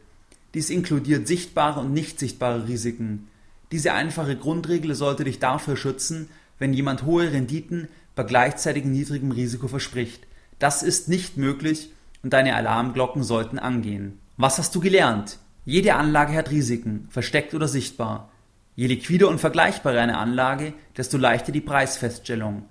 Dies 0.54 0.70
inkludiert 0.70 1.26
sichtbare 1.26 1.80
und 1.80 1.92
nicht 1.92 2.18
sichtbare 2.18 2.68
Risiken. 2.68 3.28
Diese 3.72 3.92
einfache 3.92 4.36
Grundregel 4.36 4.94
sollte 4.94 5.24
dich 5.24 5.38
dafür 5.40 5.76
schützen, 5.76 6.28
wenn 6.58 6.72
jemand 6.72 7.02
hohe 7.04 7.32
Renditen 7.32 7.88
bei 8.14 8.22
gleichzeitig 8.22 8.84
niedrigem 8.84 9.32
Risiko 9.32 9.68
verspricht. 9.68 10.22
Das 10.58 10.82
ist 10.82 11.08
nicht 11.08 11.36
möglich 11.36 11.90
und 12.22 12.32
deine 12.32 12.54
Alarmglocken 12.54 13.22
sollten 13.22 13.58
angehen. 13.58 14.20
Was 14.36 14.58
hast 14.58 14.74
du 14.74 14.80
gelernt? 14.80 15.38
Jede 15.64 15.94
Anlage 15.94 16.34
hat 16.34 16.50
Risiken, 16.50 17.08
versteckt 17.10 17.54
oder 17.54 17.68
sichtbar. 17.68 18.30
Je 18.74 18.86
liquider 18.86 19.28
und 19.28 19.40
vergleichbarer 19.40 20.00
eine 20.00 20.18
Anlage, 20.18 20.74
desto 20.96 21.16
leichter 21.16 21.50
die 21.50 21.60
Preisfeststellung. 21.60 22.66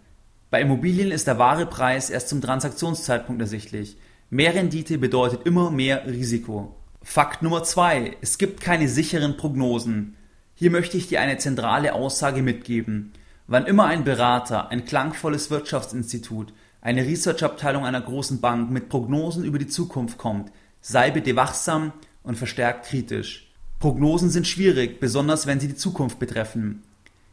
Bei 0.52 0.62
Immobilien 0.62 1.12
ist 1.12 1.28
der 1.28 1.40
wahre 1.40 1.66
Preis 1.66 2.10
erst 2.10 2.30
zum 2.30 2.42
Transaktionszeitpunkt 2.42 3.42
ersichtlich. 3.42 3.98
Mehr 4.30 4.54
Rendite 4.54 4.98
bedeutet 4.98 5.46
immer 5.46 5.72
mehr 5.72 6.06
Risiko. 6.06 6.76
Fakt 7.02 7.42
Nummer 7.42 7.64
zwei: 7.64 8.16
Es 8.22 8.38
gibt 8.38 8.62
keine 8.62 8.88
sicheren 8.88 9.38
Prognosen. 9.38 10.16
Hier 10.54 10.72
möchte 10.72 10.98
ich 10.98 11.08
dir 11.08 11.22
eine 11.22 11.38
zentrale 11.38 11.94
Aussage 11.94 12.42
mitgeben. 12.42 13.12
Wann 13.48 13.66
immer 13.66 13.86
ein 13.86 14.04
Berater, 14.04 14.70
ein 14.70 14.86
klangvolles 14.86 15.52
Wirtschaftsinstitut, 15.52 16.54
eine 16.86 17.04
Researchabteilung 17.04 17.84
einer 17.84 18.00
großen 18.00 18.42
Bank 18.42 18.70
mit 18.70 18.90
Prognosen 18.90 19.44
über 19.44 19.58
die 19.58 19.66
Zukunft 19.66 20.20
kommt, 20.20 20.52
sei 20.82 21.10
bitte 21.10 21.36
wachsam 21.36 21.94
und 22.22 22.38
verstärkt 22.38 22.86
kritisch. 22.86 23.52
Prognosen 23.80 24.30
sind 24.30 24.46
schwierig, 24.46 25.00
besonders 25.00 25.48
wenn 25.48 25.60
sie 25.60 25.68
die 25.68 25.76
Zukunft 25.76 26.20
betreffen. 26.20 26.84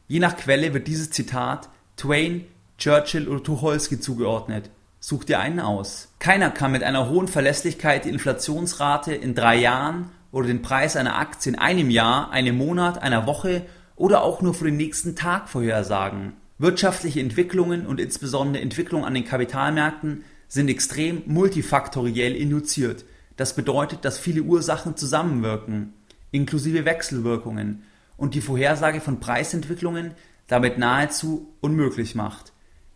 Je 0.09 0.21
nach 0.21 0.39
Quelle 0.39 0.73
wird 0.73 0.89
dieses 0.89 1.11
Zitat 1.11 1.69
Twain, 1.99 2.47
Churchill 2.79 3.29
oder 3.29 3.43
Tucholsky 3.43 4.01
zugeordnet. 4.01 4.71
Such 5.01 5.25
dir 5.25 5.39
einen 5.39 5.61
aus. 5.61 6.09
Keiner 6.19 6.49
kann 6.49 6.73
mit 6.73 6.83
einer 6.83 7.11
hohen 7.11 7.29
Verlässlichkeit 7.29 8.07
die 8.07 8.11
Inflationsrate 8.11 9.13
in 9.15 9.35
drei 9.35 9.57
Jahren 9.57 10.09
oder 10.31 10.47
den 10.47 10.63
Preis 10.63 10.97
einer 10.97 11.19
Aktie 11.19 11.53
in 11.53 11.59
einem 11.59 11.91
Jahr, 11.91 12.31
einem 12.31 12.57
Monat, 12.57 13.03
einer 13.03 13.27
Woche 13.27 13.67
oder 13.97 14.23
auch 14.23 14.41
nur 14.41 14.55
für 14.55 14.65
den 14.65 14.79
nächsten 14.79 15.15
Tag 15.15 15.51
vorhersagen. 15.51 16.33
Wirtschaftliche 16.59 17.21
Entwicklungen 17.21 17.87
und 17.87 18.01
insbesondere 18.01 18.63
Entwicklungen 18.63 19.05
an 19.05 19.15
den 19.15 19.25
Kapitalmärkten 19.25 20.25
sind 20.49 20.69
extrem 20.69 21.23
multifaktoriell 21.27 22.37
induziert. 22.37 23.05
Das 23.37 23.57
bedeutet, 23.57 24.05
dass 24.05 24.19
viele 24.19 24.43
Ursachen 24.43 24.97
zusammenwirken, 24.97 25.95
inklusive 26.31 26.85
Wechselwirkungen, 26.85 27.83
und 28.17 28.35
die 28.35 28.41
Vorhersage 28.41 29.01
von 29.01 29.19
Preisentwicklungen 29.19 30.13
damit 30.47 30.79
nahezu 30.79 31.53
unmöglich 31.61 32.15
macht. 32.15 32.53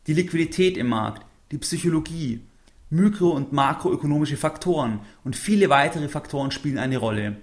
Die 0.07 0.13
Liquidität 0.13 0.77
im 0.77 0.89
Markt, 0.89 1.27
die 1.51 1.59
Psychologie, 1.59 2.43
mikro- 2.91 3.33
und 3.33 3.53
makroökonomische 3.53 4.37
Faktoren 4.37 5.01
und 5.25 5.35
viele 5.35 5.69
weitere 5.69 6.09
Faktoren 6.09 6.51
spielen 6.51 6.79
eine 6.79 6.99
Rolle. 6.99 7.39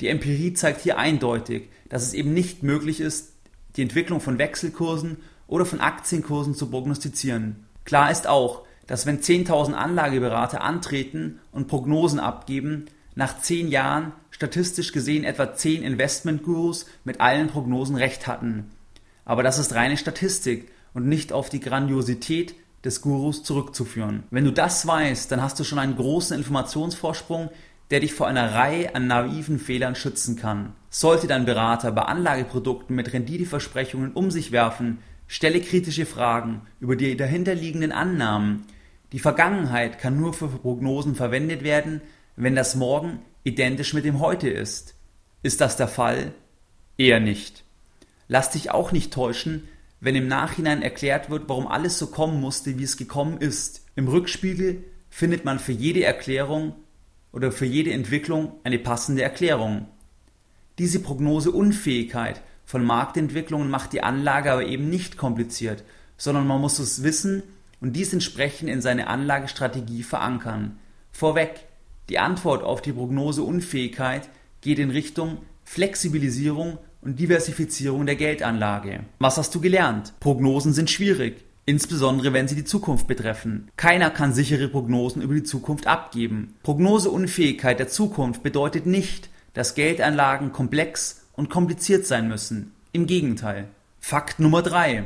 Die 0.00 0.08
Empirie 0.08 0.52
zeigt 0.54 0.80
hier 0.80 0.98
eindeutig, 0.98 1.68
dass 1.88 2.02
es 2.02 2.14
eben 2.14 2.32
nicht 2.32 2.62
möglich 2.62 3.00
ist, 3.00 3.34
die 3.76 3.82
Entwicklung 3.82 4.20
von 4.20 4.38
Wechselkursen 4.38 5.18
oder 5.48 5.66
von 5.66 5.80
Aktienkursen 5.80 6.54
zu 6.54 6.70
prognostizieren. 6.70 7.66
Klar 7.84 8.10
ist 8.12 8.28
auch, 8.28 8.62
dass 8.86 9.06
wenn 9.06 9.20
10.000 9.20 9.72
Anlageberater 9.72 10.62
antreten 10.62 11.40
und 11.50 11.66
Prognosen 11.66 12.20
abgeben, 12.20 12.86
nach 13.16 13.40
10 13.40 13.68
Jahren 13.68 14.12
statistisch 14.30 14.92
gesehen 14.92 15.24
etwa 15.24 15.52
10 15.52 15.82
Investmentgurus 15.82 16.86
mit 17.04 17.20
allen 17.20 17.48
Prognosen 17.48 17.96
recht 17.96 18.28
hatten. 18.28 18.70
Aber 19.24 19.42
das 19.42 19.58
ist 19.58 19.74
reine 19.74 19.96
Statistik 19.96 20.70
und 20.94 21.08
nicht 21.08 21.32
auf 21.32 21.50
die 21.50 21.60
Grandiosität 21.60 22.54
des 22.84 23.02
Gurus 23.02 23.42
zurückzuführen. 23.42 24.22
Wenn 24.30 24.44
du 24.44 24.52
das 24.52 24.86
weißt, 24.86 25.32
dann 25.32 25.42
hast 25.42 25.58
du 25.58 25.64
schon 25.64 25.78
einen 25.78 25.96
großen 25.96 26.36
Informationsvorsprung, 26.36 27.50
der 27.90 28.00
dich 28.00 28.14
vor 28.14 28.26
einer 28.26 28.54
Reihe 28.54 28.94
an 28.94 29.06
naiven 29.06 29.58
Fehlern 29.58 29.94
schützen 29.94 30.36
kann. 30.36 30.72
Sollte 30.88 31.26
dein 31.26 31.44
Berater 31.44 31.90
bei 31.90 32.02
Anlageprodukten 32.02 32.94
mit 32.94 33.12
Renditeversprechungen 33.12 34.12
um 34.12 34.30
sich 34.30 34.52
werfen, 34.52 34.98
stelle 35.28 35.60
kritische 35.60 36.06
Fragen 36.06 36.62
über 36.80 36.96
die 36.96 37.16
dahinterliegenden 37.16 37.92
Annahmen. 37.92 38.64
Die 39.12 39.20
Vergangenheit 39.20 40.00
kann 40.00 40.18
nur 40.18 40.32
für 40.34 40.48
Prognosen 40.48 41.14
verwendet 41.14 41.62
werden, 41.62 42.00
wenn 42.34 42.56
das 42.56 42.74
Morgen 42.74 43.20
identisch 43.44 43.94
mit 43.94 44.04
dem 44.04 44.18
Heute 44.18 44.48
ist. 44.48 44.96
Ist 45.42 45.60
das 45.60 45.76
der 45.76 45.88
Fall? 45.88 46.32
Eher 46.96 47.20
nicht. 47.20 47.64
Lass 48.26 48.50
dich 48.50 48.70
auch 48.70 48.90
nicht 48.90 49.12
täuschen, 49.12 49.68
wenn 50.00 50.16
im 50.16 50.28
Nachhinein 50.28 50.82
erklärt 50.82 51.30
wird, 51.30 51.48
warum 51.48 51.66
alles 51.66 51.98
so 51.98 52.08
kommen 52.08 52.40
musste, 52.40 52.78
wie 52.78 52.84
es 52.84 52.96
gekommen 52.96 53.38
ist. 53.38 53.84
Im 53.96 54.08
Rückspiegel 54.08 54.84
findet 55.10 55.44
man 55.44 55.58
für 55.58 55.72
jede 55.72 56.04
Erklärung 56.04 56.74
oder 57.32 57.52
für 57.52 57.66
jede 57.66 57.92
Entwicklung 57.92 58.52
eine 58.64 58.78
passende 58.78 59.22
Erklärung. 59.22 59.88
Diese 60.78 61.00
Prognoseunfähigkeit 61.00 62.42
von 62.68 62.84
Marktentwicklungen 62.84 63.70
macht 63.70 63.94
die 63.94 64.02
Anlage 64.02 64.52
aber 64.52 64.66
eben 64.66 64.90
nicht 64.90 65.16
kompliziert, 65.16 65.84
sondern 66.18 66.46
man 66.46 66.60
muss 66.60 66.78
es 66.78 67.02
wissen 67.02 67.42
und 67.80 67.96
dies 67.96 68.12
entsprechend 68.12 68.68
in 68.68 68.82
seine 68.82 69.06
Anlagestrategie 69.06 70.02
verankern. 70.02 70.78
Vorweg, 71.10 71.64
die 72.10 72.18
Antwort 72.18 72.62
auf 72.62 72.82
die 72.82 72.92
Prognoseunfähigkeit 72.92 74.28
geht 74.60 74.78
in 74.78 74.90
Richtung 74.90 75.38
Flexibilisierung 75.64 76.76
und 77.00 77.18
Diversifizierung 77.18 78.04
der 78.04 78.16
Geldanlage. 78.16 79.00
Was 79.18 79.38
hast 79.38 79.54
du 79.54 79.62
gelernt? 79.62 80.12
Prognosen 80.20 80.74
sind 80.74 80.90
schwierig, 80.90 81.42
insbesondere 81.64 82.34
wenn 82.34 82.48
sie 82.48 82.54
die 82.54 82.66
Zukunft 82.66 83.06
betreffen. 83.06 83.70
Keiner 83.78 84.10
kann 84.10 84.34
sichere 84.34 84.68
Prognosen 84.68 85.22
über 85.22 85.32
die 85.32 85.42
Zukunft 85.42 85.86
abgeben. 85.86 86.54
Prognoseunfähigkeit 86.64 87.78
der 87.78 87.88
Zukunft 87.88 88.42
bedeutet 88.42 88.84
nicht, 88.84 89.30
dass 89.54 89.74
Geldanlagen 89.74 90.52
komplex 90.52 91.22
und 91.38 91.50
kompliziert 91.50 92.04
sein 92.04 92.28
müssen. 92.28 92.74
Im 92.90 93.06
Gegenteil. 93.06 93.68
Fakt 94.00 94.40
Nummer 94.40 94.60
drei: 94.60 95.04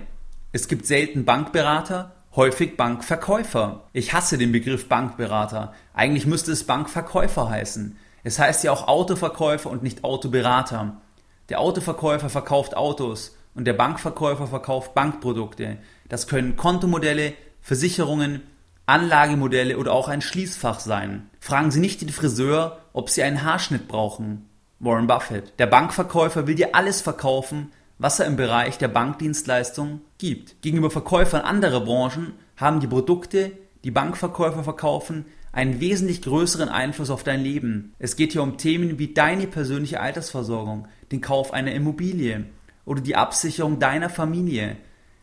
Es 0.50 0.66
gibt 0.66 0.86
selten 0.86 1.26
Bankberater, 1.26 2.12
häufig 2.34 2.78
Bankverkäufer. 2.78 3.84
Ich 3.92 4.14
hasse 4.14 4.38
den 4.38 4.50
Begriff 4.50 4.88
Bankberater. 4.88 5.74
Eigentlich 5.92 6.26
müsste 6.26 6.50
es 6.50 6.64
Bankverkäufer 6.64 7.50
heißen. 7.50 7.98
Es 8.24 8.38
heißt 8.38 8.64
ja 8.64 8.72
auch 8.72 8.88
Autoverkäufer 8.88 9.68
und 9.68 9.82
nicht 9.82 10.04
Autoberater. 10.04 10.96
Der 11.50 11.60
Autoverkäufer 11.60 12.30
verkauft 12.30 12.76
Autos 12.76 13.36
und 13.54 13.66
der 13.66 13.74
Bankverkäufer 13.74 14.46
verkauft 14.46 14.94
Bankprodukte. 14.94 15.76
Das 16.08 16.28
können 16.28 16.56
Kontomodelle, 16.56 17.34
Versicherungen, 17.60 18.42
Anlagemodelle 18.86 19.76
oder 19.76 19.92
auch 19.92 20.08
ein 20.08 20.22
Schließfach 20.22 20.80
sein. 20.80 21.28
Fragen 21.40 21.70
Sie 21.70 21.80
nicht 21.80 22.00
den 22.00 22.08
Friseur, 22.08 22.78
ob 22.94 23.10
Sie 23.10 23.22
einen 23.22 23.42
Haarschnitt 23.42 23.86
brauchen. 23.86 24.48
Warren 24.82 25.06
Buffett. 25.06 25.52
Der 25.60 25.66
Bankverkäufer 25.66 26.48
will 26.48 26.56
dir 26.56 26.74
alles 26.74 27.00
verkaufen, 27.00 27.70
was 27.98 28.18
er 28.18 28.26
im 28.26 28.34
Bereich 28.34 28.78
der 28.78 28.88
Bankdienstleistung 28.88 30.00
gibt. 30.18 30.60
Gegenüber 30.60 30.90
Verkäufern 30.90 31.42
anderer 31.42 31.82
Branchen 31.82 32.32
haben 32.56 32.80
die 32.80 32.88
Produkte, 32.88 33.52
die 33.84 33.92
Bankverkäufer 33.92 34.64
verkaufen, 34.64 35.26
einen 35.52 35.78
wesentlich 35.78 36.20
größeren 36.22 36.68
Einfluss 36.68 37.10
auf 37.10 37.22
dein 37.22 37.44
Leben. 37.44 37.94
Es 38.00 38.16
geht 38.16 38.32
hier 38.32 38.42
um 38.42 38.58
Themen 38.58 38.98
wie 38.98 39.14
deine 39.14 39.46
persönliche 39.46 40.00
Altersversorgung, 40.00 40.88
den 41.12 41.20
Kauf 41.20 41.52
einer 41.52 41.72
Immobilie 41.72 42.46
oder 42.84 43.00
die 43.00 43.14
Absicherung 43.14 43.78
deiner 43.78 44.10
Familie. 44.10 44.76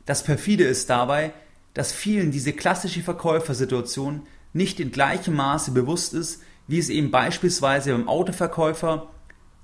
Das 0.05 0.23
perfide 0.23 0.63
ist 0.63 0.89
dabei, 0.89 1.33
dass 1.73 1.91
vielen 1.91 2.31
diese 2.31 2.53
klassische 2.53 3.01
Verkäufersituation 3.01 4.21
nicht 4.53 4.79
in 4.79 4.93
gleichem 4.93 5.35
Maße 5.35 5.71
bewusst 5.71 6.13
ist, 6.13 6.43
wie 6.67 6.79
es 6.79 6.87
eben 6.87 7.11
beispielsweise 7.11 7.91
beim 7.91 8.07
Autoverkäufer 8.07 9.09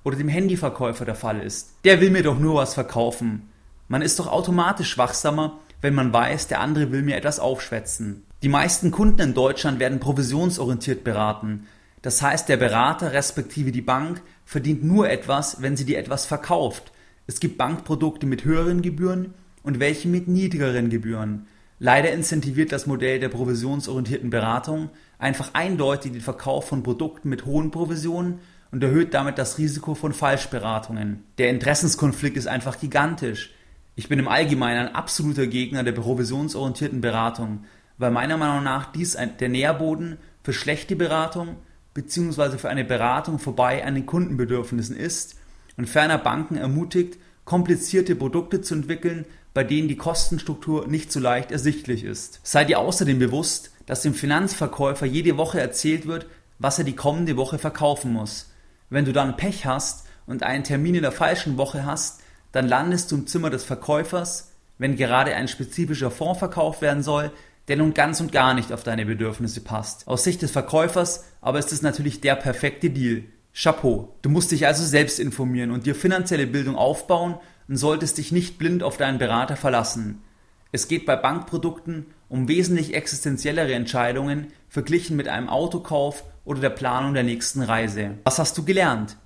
oder 0.06 0.16
dem 0.16 0.30
Handyverkäufer 0.30 1.04
der 1.04 1.16
Fall 1.16 1.42
ist. 1.42 1.74
Der 1.84 2.00
will 2.00 2.12
mir 2.12 2.24
doch 2.24 2.40
nur 2.40 2.56
was 2.56 2.74
verkaufen. 2.74 3.50
Man 3.90 4.02
ist 4.02 4.20
doch 4.20 4.28
automatisch 4.28 4.98
wachsamer, 4.98 5.60
wenn 5.82 5.94
man 5.94 6.14
weiß, 6.14 6.48
der 6.48 6.62
andere 6.62 6.92
will 6.92 7.02
mir 7.02 7.18
etwas 7.18 7.40
aufschwätzen. 7.40 8.24
Die 8.42 8.50
meisten 8.50 8.92
Kunden 8.92 9.22
in 9.22 9.34
Deutschland 9.34 9.80
werden 9.80 10.00
provisionsorientiert 10.00 11.04
beraten. 11.04 11.68
Das 12.02 12.22
heißt, 12.22 12.48
der 12.48 12.58
Berater 12.58 13.14
respektive 13.14 13.72
die 13.72 13.82
Bank 13.82 14.22
verdient 14.46 14.84
nur 14.84 15.10
etwas, 15.10 15.62
wenn 15.62 15.76
sie 15.76 15.86
dir 15.86 15.98
etwas 15.98 16.28
verkauft. 16.28 16.92
Es 17.26 17.40
gibt 17.40 17.58
Bankprodukte 17.58 18.28
mit 18.28 18.46
höheren 18.46 18.84
Gebühren 18.84 19.34
und 19.64 19.80
welche 19.80 20.08
mit 20.08 20.28
niedrigeren 20.28 20.92
Gebühren. 20.92 21.48
Leider 21.80 22.12
incentiviert 22.12 22.72
das 22.72 22.86
Modell 22.86 23.20
der 23.20 23.30
provisionsorientierten 23.30 24.30
Beratung 24.30 24.92
einfach 25.18 25.50
eindeutig 25.54 26.12
den 26.12 26.22
Verkauf 26.22 26.68
von 26.68 26.84
Produkten 26.84 27.30
mit 27.30 27.46
hohen 27.46 27.72
Provisionen 27.72 28.40
und 28.76 28.84
erhöht 28.84 29.14
damit 29.14 29.38
das 29.38 29.58
Risiko 29.58 29.96
von 29.96 30.12
Falschberatungen. 30.12 31.24
Der 31.38 31.50
Interessenskonflikt 31.50 32.36
ist 32.36 32.48
einfach 32.48 32.78
gigantisch. 32.78 33.54
Ich 33.96 34.10
bin 34.10 34.20
im 34.20 34.28
Allgemeinen 34.28 34.88
ein 34.88 34.96
absoluter 34.96 35.48
Gegner 35.48 35.86
der 35.86 35.94
provisionsorientierten 35.94 37.00
Beratung, 37.00 37.64
weil 37.98 38.12
meiner 38.12 38.36
Meinung 38.36 38.66
nach 38.66 38.92
dies 38.92 39.16
der 39.40 39.48
Nährboden 39.48 40.18
für 40.44 40.52
schlechte 40.52 40.98
Beratung 40.98 41.56
bzw. 41.94 42.58
für 42.58 42.68
eine 42.68 42.84
Beratung 42.84 43.40
vorbei 43.40 43.86
an 43.86 43.96
den 43.96 44.06
Kundenbedürfnissen 44.06 44.98
ist 44.98 45.38
und 45.78 45.88
ferner 45.88 46.18
Banken 46.18 46.58
ermutigt, 46.58 47.18
komplizierte 47.46 48.14
Produkte 48.14 48.60
zu 48.60 48.76
entwickeln, 48.76 49.24
bei 49.54 49.64
denen 49.64 49.88
die 49.88 49.96
Kostenstruktur 49.96 50.86
nicht 50.86 51.14
so 51.14 51.22
leicht 51.22 51.54
ersichtlich 51.54 52.04
ist. 52.04 52.42
Sei 52.44 52.66
dir 52.66 52.80
außerdem 52.80 53.20
bewusst, 53.20 53.72
dass 53.86 54.02
dem 54.02 54.14
Finanzverkäufer 54.14 55.06
jede 55.06 55.38
Woche 55.38 55.62
erzählt 55.62 56.08
wird, 56.08 56.26
was 56.60 56.78
er 56.78 56.84
die 56.84 56.98
kommende 56.98 57.38
Woche 57.38 57.58
verkaufen 57.58 58.12
muss. 58.12 58.48
Wenn 58.90 59.06
du 59.06 59.14
dann 59.14 59.38
Pech 59.38 59.66
hast 59.66 60.06
und 60.28 60.44
einen 60.44 60.64
Termin 60.64 60.96
in 60.96 61.02
der 61.02 61.12
falschen 61.12 61.58
Woche 61.58 61.86
hast, 61.86 62.22
dann 62.52 62.68
landest 62.68 63.12
du 63.12 63.16
im 63.16 63.28
Zimmer 63.28 63.50
des 63.50 63.64
Verkäufers, 63.64 64.52
wenn 64.78 64.96
gerade 64.96 65.36
ein 65.36 65.48
spezifischer 65.48 66.12
Fonds 66.12 66.40
verkauft 66.40 66.82
werden 66.82 67.04
soll, 67.04 67.32
der 67.68 67.78
nun 67.78 67.94
ganz 67.94 68.20
und 68.22 68.32
gar 68.32 68.54
nicht 68.54 68.72
auf 68.72 68.84
deine 68.84 69.06
Bedürfnisse 69.06 69.62
passt. 69.62 70.08
Aus 70.08 70.24
Sicht 70.24 70.42
des 70.42 70.52
Verkäufers 70.52 71.26
aber 71.42 71.60
ist 71.60 71.72
es 71.72 71.82
natürlich 71.82 72.22
der 72.22 72.36
perfekte 72.36 72.90
Deal. 72.90 73.24
Chapeau. 73.54 74.14
Du 74.22 74.30
musst 74.30 74.52
dich 74.52 74.68
also 74.68 74.84
selbst 74.84 75.18
informieren 75.18 75.72
und 75.72 75.86
dir 75.86 75.96
finanzielle 75.96 76.46
Bildung 76.46 76.76
aufbauen 76.76 77.38
und 77.70 77.78
solltest 77.78 78.18
dich 78.18 78.34
nicht 78.34 78.58
blind 78.58 78.84
auf 78.84 78.98
deinen 78.98 79.18
Berater 79.18 79.56
verlassen. 79.56 80.22
Es 80.74 80.90
geht 80.90 81.06
bei 81.06 81.16
Bankprodukten 81.16 82.08
um 82.28 82.50
wesentlich 82.50 82.94
existenziellere 82.94 83.74
Entscheidungen 83.74 84.48
verglichen 84.68 85.16
mit 85.16 85.30
einem 85.30 85.48
Autokauf 85.48 86.26
oder 86.46 86.62
der 86.62 86.70
Planung 86.70 87.14
der 87.14 87.24
nächsten 87.24 87.62
Reise. 87.62 88.12
Was 88.24 88.40
hast 88.40 88.58
du 88.58 88.64
gelernt? 88.64 89.18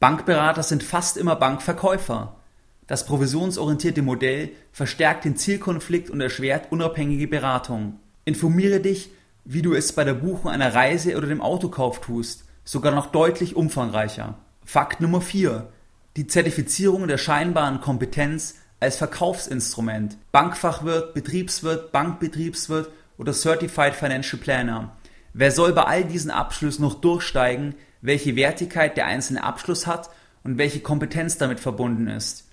Bankberater 0.00 0.62
sind 0.62 0.82
fast 0.82 1.16
immer 1.16 1.36
Bankverkäufer. 1.36 2.36
Das 2.86 3.06
provisionsorientierte 3.06 4.02
Modell 4.02 4.50
verstärkt 4.72 5.24
den 5.24 5.36
Zielkonflikt 5.36 6.10
und 6.10 6.20
erschwert 6.20 6.72
unabhängige 6.72 7.28
Beratung. 7.28 8.00
Informiere 8.24 8.80
dich, 8.80 9.10
wie 9.44 9.62
du 9.62 9.74
es 9.74 9.92
bei 9.92 10.04
der 10.04 10.14
Buchung 10.14 10.50
einer 10.50 10.74
Reise 10.74 11.16
oder 11.16 11.28
dem 11.28 11.40
Autokauf 11.40 12.00
tust, 12.00 12.44
sogar 12.64 12.94
noch 12.94 13.06
deutlich 13.06 13.56
umfangreicher. 13.56 14.38
Fakt 14.64 15.00
Nummer 15.00 15.20
4. 15.20 15.68
Die 16.16 16.26
Zertifizierung 16.26 17.06
der 17.06 17.18
scheinbaren 17.18 17.80
Kompetenz 17.80 18.56
als 18.80 18.96
Verkaufsinstrument. 18.96 20.16
Bankfachwirt, 20.32 21.14
Betriebswirt, 21.14 21.92
Bankbetriebswirt 21.92 22.90
oder 23.18 23.32
Certified 23.32 23.94
Financial 23.94 24.40
Planner. 24.40 24.96
Wer 25.32 25.52
soll 25.52 25.72
bei 25.72 25.84
all 25.84 26.04
diesen 26.04 26.30
Abschlüssen 26.30 26.82
noch 26.82 26.94
durchsteigen, 27.00 27.74
welche 28.00 28.34
Wertigkeit 28.36 28.96
der 28.96 29.06
einzelne 29.06 29.44
Abschluss 29.44 29.86
hat 29.86 30.10
und 30.42 30.58
welche 30.58 30.80
Kompetenz 30.80 31.38
damit 31.38 31.60
verbunden 31.60 32.08
ist? 32.08 32.48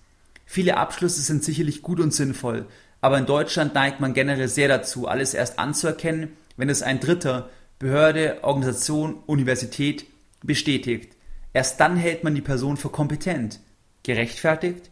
Viele 0.46 0.78
Abschlüsse 0.78 1.22
sind 1.22 1.44
sicherlich 1.44 1.82
gut 1.82 2.00
und 2.00 2.14
sinnvoll, 2.14 2.68
aber 3.02 3.18
in 3.18 3.26
Deutschland 3.26 3.74
neigt 3.74 4.00
man 4.00 4.14
generell 4.14 4.48
sehr 4.48 4.68
dazu, 4.68 5.08
alles 5.08 5.34
erst 5.34 5.60
anzuerkennen, 5.60 6.30
wenn 6.56 6.70
es 6.70 6.84
ein 6.84 7.00
Dritter, 7.00 7.50
Behörde, 7.80 8.40
Organisation, 8.44 9.24
Universität 9.26 10.06
bestätigt. 10.44 11.16
Erst 11.54 11.80
dann 11.80 11.98
hält 11.98 12.24
man 12.24 12.36
die 12.36 12.42
Person 12.42 12.78
für 12.78 12.90
kompetent. 12.90 13.60
Gerechtfertigt? 14.04 14.90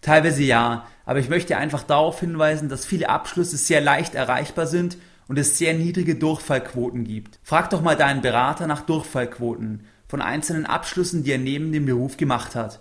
Teilweise 0.00 0.42
ja, 0.42 0.88
aber 1.04 1.20
ich 1.20 1.28
möchte 1.28 1.56
einfach 1.56 1.84
darauf 1.84 2.20
hinweisen, 2.20 2.68
dass 2.68 2.84
viele 2.84 3.08
Abschlüsse 3.08 3.56
sehr 3.56 3.80
leicht 3.80 4.14
erreichbar 4.14 4.66
sind 4.66 4.96
und 5.28 5.38
es 5.38 5.58
sehr 5.58 5.74
niedrige 5.74 6.14
Durchfallquoten 6.14 7.04
gibt. 7.04 7.38
Frag 7.42 7.70
doch 7.70 7.82
mal 7.82 7.96
deinen 7.96 8.22
Berater 8.22 8.66
nach 8.66 8.82
Durchfallquoten 8.82 9.86
von 10.08 10.20
einzelnen 10.20 10.66
Abschlüssen, 10.66 11.24
die 11.24 11.32
er 11.32 11.38
neben 11.38 11.72
dem 11.72 11.86
Beruf 11.86 12.16
gemacht 12.16 12.54
hat. 12.54 12.80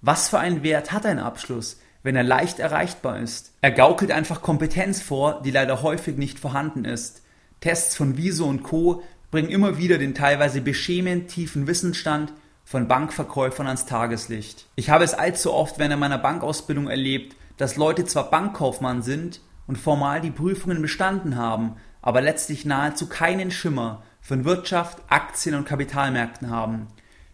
Was 0.00 0.28
für 0.28 0.38
einen 0.38 0.62
Wert 0.62 0.92
hat 0.92 1.04
ein 1.04 1.18
Abschluss, 1.18 1.80
wenn 2.02 2.16
er 2.16 2.22
leicht 2.22 2.58
erreichbar 2.58 3.18
ist? 3.18 3.52
Er 3.60 3.72
gaukelt 3.72 4.12
einfach 4.12 4.42
Kompetenz 4.42 5.02
vor, 5.02 5.42
die 5.42 5.50
leider 5.50 5.82
häufig 5.82 6.16
nicht 6.16 6.38
vorhanden 6.38 6.84
ist. 6.84 7.22
Tests 7.60 7.96
von 7.96 8.16
Wieso 8.16 8.46
und 8.46 8.62
Co. 8.62 9.02
bringen 9.30 9.50
immer 9.50 9.76
wieder 9.76 9.98
den 9.98 10.14
teilweise 10.14 10.60
beschämend 10.60 11.28
tiefen 11.28 11.66
Wissensstand 11.66 12.32
von 12.64 12.86
Bankverkäufern 12.86 13.66
ans 13.66 13.86
Tageslicht. 13.86 14.66
Ich 14.76 14.90
habe 14.90 15.02
es 15.02 15.14
allzu 15.14 15.52
oft 15.52 15.78
während 15.78 15.98
meiner 15.98 16.18
Bankausbildung 16.18 16.88
erlebt, 16.88 17.34
dass 17.56 17.76
Leute 17.76 18.04
zwar 18.04 18.30
Bankkaufmann 18.30 19.02
sind 19.02 19.40
und 19.68 19.78
formal 19.78 20.20
die 20.20 20.32
Prüfungen 20.32 20.82
bestanden 20.82 21.36
haben, 21.36 21.76
aber 22.02 22.20
letztlich 22.20 22.64
nahezu 22.64 23.06
keinen 23.06 23.52
Schimmer 23.52 24.02
von 24.20 24.44
Wirtschaft, 24.44 24.98
Aktien 25.08 25.54
und 25.54 25.66
Kapitalmärkten 25.66 26.50
haben. 26.50 26.88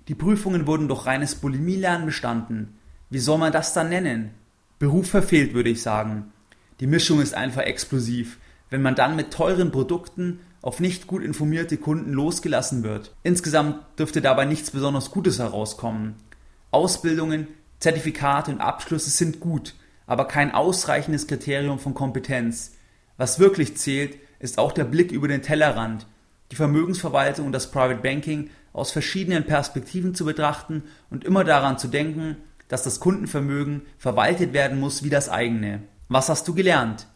Die 0.08 0.14
Prüfungen 0.14 0.66
wurden 0.66 0.88
durch 0.88 1.06
reines 1.06 1.36
Bulimielernen 1.36 2.04
bestanden. 2.04 2.78
Wie 3.08 3.20
soll 3.20 3.38
man 3.38 3.52
das 3.52 3.72
dann 3.72 3.88
nennen? 3.88 4.32
Beruf 4.78 5.08
verfehlt, 5.08 5.54
würde 5.54 5.70
ich 5.70 5.80
sagen. 5.80 6.32
Die 6.80 6.86
Mischung 6.86 7.22
ist 7.22 7.34
einfach 7.34 7.62
explosiv, 7.62 8.38
wenn 8.68 8.82
man 8.82 8.96
dann 8.96 9.16
mit 9.16 9.32
teuren 9.32 9.70
Produkten 9.70 10.40
auf 10.60 10.80
nicht 10.80 11.06
gut 11.06 11.22
informierte 11.22 11.76
Kunden 11.76 12.12
losgelassen 12.12 12.82
wird. 12.82 13.14
Insgesamt 13.22 13.78
dürfte 13.98 14.20
dabei 14.20 14.44
nichts 14.44 14.72
besonders 14.72 15.10
Gutes 15.10 15.38
herauskommen. 15.38 16.16
Ausbildungen, 16.70 17.46
Zertifikate 17.78 18.50
und 18.50 18.60
Abschlüsse 18.60 19.10
sind 19.10 19.40
gut, 19.40 19.74
aber 20.06 20.26
kein 20.26 20.54
ausreichendes 20.54 21.26
Kriterium 21.26 21.78
von 21.78 21.94
Kompetenz. 21.94 22.72
Was 23.16 23.38
wirklich 23.38 23.76
zählt, 23.76 24.18
ist 24.38 24.58
auch 24.58 24.72
der 24.72 24.84
Blick 24.84 25.12
über 25.12 25.28
den 25.28 25.42
Tellerrand, 25.42 26.06
die 26.50 26.56
Vermögensverwaltung 26.56 27.46
und 27.46 27.52
das 27.52 27.70
Private 27.70 28.00
Banking 28.00 28.50
aus 28.72 28.90
verschiedenen 28.90 29.44
Perspektiven 29.44 30.14
zu 30.14 30.24
betrachten 30.24 30.82
und 31.10 31.24
immer 31.24 31.44
daran 31.44 31.78
zu 31.78 31.88
denken, 31.88 32.36
dass 32.68 32.82
das 32.82 33.00
Kundenvermögen 33.00 33.82
verwaltet 33.98 34.52
werden 34.52 34.80
muss 34.80 35.02
wie 35.04 35.10
das 35.10 35.28
eigene. 35.28 35.82
Was 36.08 36.28
hast 36.28 36.46
du 36.48 36.54
gelernt? 36.54 37.06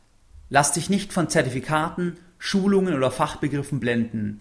Lass 0.51 0.73
dich 0.73 0.89
nicht 0.89 1.13
von 1.13 1.29
Zertifikaten, 1.29 2.17
Schulungen 2.39 2.95
oder 2.95 3.11
Fachbegriffen 3.11 3.81
blenden. 3.81 4.41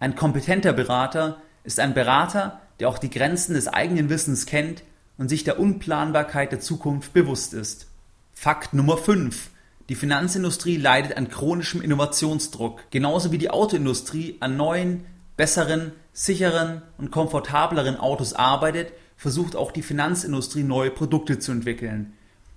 Ein 0.00 0.16
kompetenter 0.16 0.72
Berater 0.72 1.40
ist 1.64 1.80
ein 1.80 1.94
Berater, 1.94 2.60
der 2.80 2.88
auch 2.88 2.98
die 2.98 3.10
Grenzen 3.10 3.54
des 3.54 3.68
eigenen 3.68 4.08
Wissens 4.08 4.46
kennt 4.46 4.82
und 5.18 5.28
sich 5.28 5.44
der 5.44 5.60
Unplanbarkeit 5.60 6.52
der 6.52 6.60
Zukunft 6.60 7.12
bewusst 7.12 7.52
ist. 7.52 7.88
Fakt 8.32 8.72
Nummer 8.72 8.96
5. 8.96 9.50
Die 9.88 9.94
Finanzindustrie 9.94 10.76
leidet 10.76 11.16
an 11.16 11.28
chronischem 11.28 11.82
Innovationsdruck, 11.82 12.84
genauso 12.90 13.32
wie 13.32 13.38
die 13.38 13.50
Autoindustrie 13.50 14.36
an 14.40 14.56
neuen, 14.56 15.04
besseren, 15.36 15.92
sicheren 16.12 16.82
und 16.98 17.10
komfortableren 17.10 17.96
Autos 17.96 18.32
arbeitet, 18.32 18.92
versucht 19.16 19.56
auch 19.56 19.72
die 19.72 19.82
Finanzindustrie 19.82 20.62
neue 20.62 20.90
Produkte 20.90 21.38
zu 21.38 21.52
entwickeln. 21.52 22.12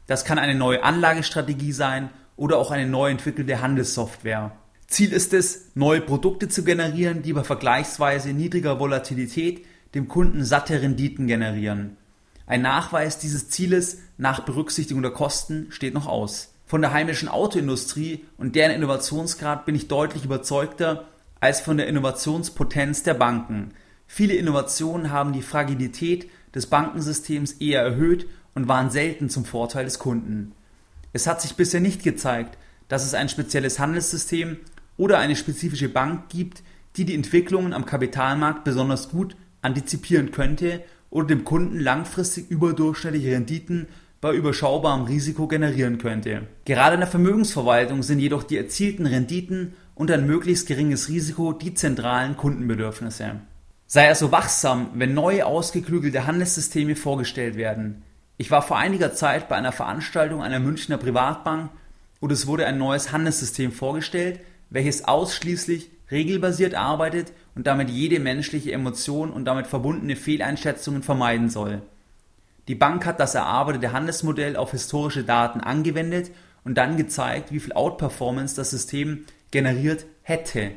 Das 0.07 0.25
kann 0.25 0.37
eine 0.37 0.55
neue 0.55 0.83
Anlagestrategie 0.83 1.71
sein 1.71 2.09
oder 2.35 2.57
auch 2.57 2.71
eine 2.71 2.87
neu 2.87 3.09
entwickelte 3.09 3.61
Handelssoftware. 3.61 4.51
Ziel 4.87 5.13
ist 5.13 5.33
es, 5.33 5.71
neue 5.73 6.01
Produkte 6.01 6.49
zu 6.49 6.63
generieren, 6.63 7.21
die 7.21 7.33
bei 7.33 7.43
vergleichsweise 7.43 8.33
niedriger 8.33 8.79
Volatilität 8.79 9.65
dem 9.95 10.09
Kunden 10.09 10.43
satte 10.43 10.81
Renditen 10.81 11.27
generieren. 11.27 11.97
Ein 12.51 12.63
Nachweis 12.63 13.17
dieses 13.17 13.47
Zieles 13.47 13.99
nach 14.17 14.41
Berücksichtigung 14.41 15.01
der 15.01 15.13
Kosten 15.13 15.67
steht 15.69 15.93
noch 15.93 16.05
aus. 16.05 16.53
Von 16.65 16.81
der 16.81 16.91
heimischen 16.91 17.29
Autoindustrie 17.29 18.25
und 18.35 18.57
deren 18.57 18.73
Innovationsgrad 18.73 19.65
bin 19.65 19.73
ich 19.73 19.87
deutlich 19.87 20.25
überzeugter 20.25 21.07
als 21.39 21.61
von 21.61 21.77
der 21.77 21.87
Innovationspotenz 21.87 23.03
der 23.03 23.13
Banken. 23.13 23.69
Viele 24.05 24.33
Innovationen 24.33 25.11
haben 25.11 25.31
die 25.31 25.43
Fragilität 25.43 26.29
des 26.53 26.67
Bankensystems 26.67 27.53
eher 27.53 27.83
erhöht 27.83 28.27
und 28.53 28.67
waren 28.67 28.91
selten 28.91 29.29
zum 29.29 29.45
Vorteil 29.45 29.85
des 29.85 29.97
Kunden. 29.97 30.51
Es 31.13 31.27
hat 31.27 31.41
sich 31.41 31.55
bisher 31.55 31.79
nicht 31.79 32.03
gezeigt, 32.03 32.57
dass 32.89 33.05
es 33.05 33.13
ein 33.13 33.29
spezielles 33.29 33.79
Handelssystem 33.79 34.57
oder 34.97 35.19
eine 35.19 35.37
spezifische 35.37 35.87
Bank 35.87 36.27
gibt, 36.27 36.63
die 36.97 37.05
die 37.05 37.15
Entwicklungen 37.15 37.71
am 37.71 37.85
Kapitalmarkt 37.85 38.65
besonders 38.65 39.07
gut 39.07 39.37
antizipieren 39.61 40.31
könnte 40.31 40.83
oder 41.11 41.27
dem 41.27 41.43
Kunden 41.43 41.79
langfristig 41.79 42.49
überdurchschnittliche 42.49 43.33
Renditen 43.33 43.87
bei 44.21 44.33
überschaubarem 44.33 45.03
Risiko 45.03 45.47
generieren 45.47 45.97
könnte. 45.97 46.47
Gerade 46.65 46.95
in 46.95 47.01
der 47.01 47.09
Vermögensverwaltung 47.09 48.01
sind 48.01 48.19
jedoch 48.19 48.43
die 48.43 48.57
erzielten 48.57 49.05
Renditen 49.05 49.73
und 49.93 50.09
ein 50.09 50.25
möglichst 50.25 50.67
geringes 50.67 51.09
Risiko 51.09 51.53
die 51.53 51.73
zentralen 51.73 52.37
Kundenbedürfnisse. 52.37 53.41
Sei 53.87 54.07
also 54.07 54.31
wachsam, 54.31 54.91
wenn 54.93 55.13
neue 55.13 55.45
ausgeklügelte 55.45 56.25
Handelssysteme 56.25 56.95
vorgestellt 56.95 57.57
werden. 57.57 58.03
Ich 58.37 58.49
war 58.49 58.61
vor 58.61 58.77
einiger 58.77 59.13
Zeit 59.13 59.49
bei 59.49 59.55
einer 59.55 59.73
Veranstaltung 59.73 60.41
einer 60.41 60.59
Münchner 60.59 60.97
Privatbank 60.97 61.69
und 62.19 62.31
es 62.31 62.47
wurde 62.47 62.65
ein 62.65 62.77
neues 62.77 63.11
Handelssystem 63.11 63.71
vorgestellt, 63.71 64.39
welches 64.69 65.05
ausschließlich 65.05 65.89
regelbasiert 66.09 66.75
arbeitet 66.75 67.33
und 67.55 67.67
damit 67.67 67.89
jede 67.89 68.19
menschliche 68.19 68.71
Emotion 68.71 69.31
und 69.31 69.45
damit 69.45 69.67
verbundene 69.67 70.15
Fehleinschätzungen 70.15 71.03
vermeiden 71.03 71.49
soll. 71.49 71.81
Die 72.67 72.75
Bank 72.75 73.05
hat 73.05 73.19
das 73.19 73.35
erarbeitete 73.35 73.91
Handelsmodell 73.91 74.55
auf 74.55 74.71
historische 74.71 75.23
Daten 75.23 75.61
angewendet 75.61 76.31
und 76.63 76.75
dann 76.75 76.97
gezeigt, 76.97 77.51
wie 77.51 77.59
viel 77.59 77.73
Outperformance 77.73 78.55
das 78.55 78.69
System 78.69 79.25
generiert 79.49 80.05
hätte. 80.21 80.71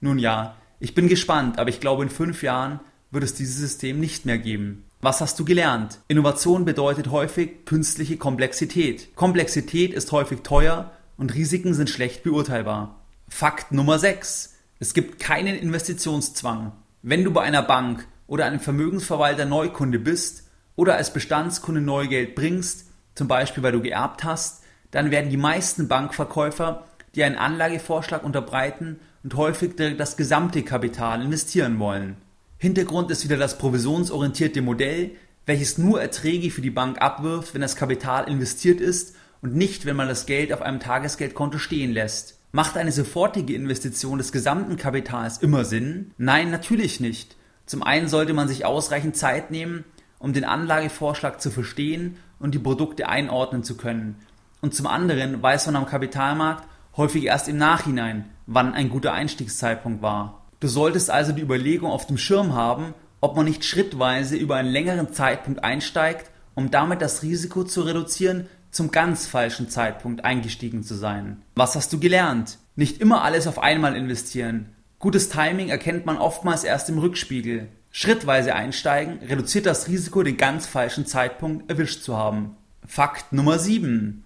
Nun 0.00 0.18
ja, 0.18 0.56
ich 0.78 0.94
bin 0.94 1.08
gespannt, 1.08 1.58
aber 1.58 1.68
ich 1.68 1.80
glaube, 1.80 2.02
in 2.02 2.10
fünf 2.10 2.42
Jahren 2.42 2.80
wird 3.10 3.24
es 3.24 3.34
dieses 3.34 3.56
System 3.56 4.00
nicht 4.00 4.26
mehr 4.26 4.38
geben. 4.38 4.84
Was 5.00 5.20
hast 5.20 5.38
du 5.38 5.44
gelernt? 5.44 6.00
Innovation 6.08 6.64
bedeutet 6.64 7.10
häufig 7.10 7.64
künstliche 7.66 8.16
Komplexität. 8.16 9.14
Komplexität 9.14 9.92
ist 9.92 10.10
häufig 10.12 10.40
teuer 10.40 10.90
und 11.16 11.34
Risiken 11.34 11.74
sind 11.74 11.90
schlecht 11.90 12.22
beurteilbar. 12.22 13.00
Fakt 13.28 13.72
Nummer 13.72 13.98
6. 13.98 14.55
Es 14.78 14.92
gibt 14.92 15.18
keinen 15.18 15.56
Investitionszwang. 15.56 16.72
Wenn 17.00 17.24
du 17.24 17.32
bei 17.32 17.40
einer 17.40 17.62
Bank 17.62 18.06
oder 18.26 18.44
einem 18.44 18.60
Vermögensverwalter 18.60 19.46
Neukunde 19.46 19.98
bist 19.98 20.44
oder 20.74 20.96
als 20.96 21.14
Bestandskunde 21.14 21.80
neu 21.80 22.08
Geld 22.08 22.34
bringst, 22.34 22.86
zum 23.14 23.26
Beispiel 23.26 23.62
weil 23.62 23.72
du 23.72 23.80
geerbt 23.80 24.22
hast, 24.22 24.62
dann 24.90 25.10
werden 25.10 25.30
die 25.30 25.38
meisten 25.38 25.88
Bankverkäufer 25.88 26.84
dir 27.14 27.24
einen 27.24 27.36
Anlagevorschlag 27.36 28.22
unterbreiten 28.22 29.00
und 29.24 29.34
häufig 29.34 29.76
das 29.76 30.18
gesamte 30.18 30.62
Kapital 30.62 31.22
investieren 31.22 31.78
wollen. 31.78 32.18
Hintergrund 32.58 33.10
ist 33.10 33.24
wieder 33.24 33.38
das 33.38 33.56
provisionsorientierte 33.56 34.60
Modell, 34.60 35.12
welches 35.46 35.78
nur 35.78 36.02
Erträge 36.02 36.50
für 36.50 36.60
die 36.60 36.70
Bank 36.70 37.00
abwirft, 37.00 37.54
wenn 37.54 37.62
das 37.62 37.76
Kapital 37.76 38.28
investiert 38.28 38.80
ist 38.82 39.16
und 39.40 39.54
nicht, 39.54 39.86
wenn 39.86 39.96
man 39.96 40.08
das 40.08 40.26
Geld 40.26 40.52
auf 40.52 40.60
einem 40.60 40.80
Tagesgeldkonto 40.80 41.56
stehen 41.56 41.92
lässt. 41.92 42.38
Macht 42.56 42.78
eine 42.78 42.90
sofortige 42.90 43.54
Investition 43.54 44.16
des 44.16 44.32
gesamten 44.32 44.78
Kapitals 44.78 45.36
immer 45.36 45.66
Sinn? 45.66 46.12
Nein, 46.16 46.50
natürlich 46.50 47.00
nicht. 47.00 47.36
Zum 47.66 47.82
einen 47.82 48.08
sollte 48.08 48.32
man 48.32 48.48
sich 48.48 48.64
ausreichend 48.64 49.14
Zeit 49.14 49.50
nehmen, 49.50 49.84
um 50.18 50.32
den 50.32 50.44
Anlagevorschlag 50.46 51.38
zu 51.38 51.50
verstehen 51.50 52.16
und 52.38 52.54
die 52.54 52.58
Produkte 52.58 53.10
einordnen 53.10 53.62
zu 53.62 53.76
können. 53.76 54.16
Und 54.62 54.74
zum 54.74 54.86
anderen 54.86 55.42
weiß 55.42 55.66
man 55.66 55.76
am 55.76 55.84
Kapitalmarkt 55.84 56.66
häufig 56.96 57.24
erst 57.24 57.46
im 57.48 57.58
Nachhinein, 57.58 58.24
wann 58.46 58.72
ein 58.72 58.88
guter 58.88 59.12
Einstiegszeitpunkt 59.12 60.00
war. 60.00 60.46
Du 60.60 60.68
solltest 60.68 61.10
also 61.10 61.32
die 61.32 61.42
Überlegung 61.42 61.90
auf 61.90 62.06
dem 62.06 62.16
Schirm 62.16 62.54
haben, 62.54 62.94
ob 63.20 63.36
man 63.36 63.44
nicht 63.44 63.66
schrittweise 63.66 64.34
über 64.34 64.56
einen 64.56 64.72
längeren 64.72 65.12
Zeitpunkt 65.12 65.62
einsteigt, 65.62 66.30
um 66.54 66.70
damit 66.70 67.02
das 67.02 67.22
Risiko 67.22 67.64
zu 67.64 67.82
reduzieren, 67.82 68.48
zum 68.76 68.90
ganz 68.90 69.26
falschen 69.26 69.68
Zeitpunkt 69.68 70.24
eingestiegen 70.24 70.82
zu 70.82 70.94
sein. 70.94 71.42
Was 71.54 71.74
hast 71.74 71.92
du 71.92 71.98
gelernt? 71.98 72.58
Nicht 72.76 73.00
immer 73.00 73.22
alles 73.22 73.46
auf 73.46 73.58
einmal 73.58 73.96
investieren. 73.96 74.70
Gutes 74.98 75.28
Timing 75.28 75.70
erkennt 75.70 76.06
man 76.06 76.18
oftmals 76.18 76.62
erst 76.62 76.88
im 76.88 76.98
Rückspiegel. 76.98 77.68
Schrittweise 77.90 78.54
einsteigen 78.54 79.18
reduziert 79.26 79.66
das 79.66 79.88
Risiko, 79.88 80.22
den 80.22 80.36
ganz 80.36 80.66
falschen 80.66 81.06
Zeitpunkt 81.06 81.70
erwischt 81.70 82.02
zu 82.02 82.16
haben. 82.16 82.56
Fakt 82.86 83.32
Nummer 83.32 83.58
7. 83.58 84.22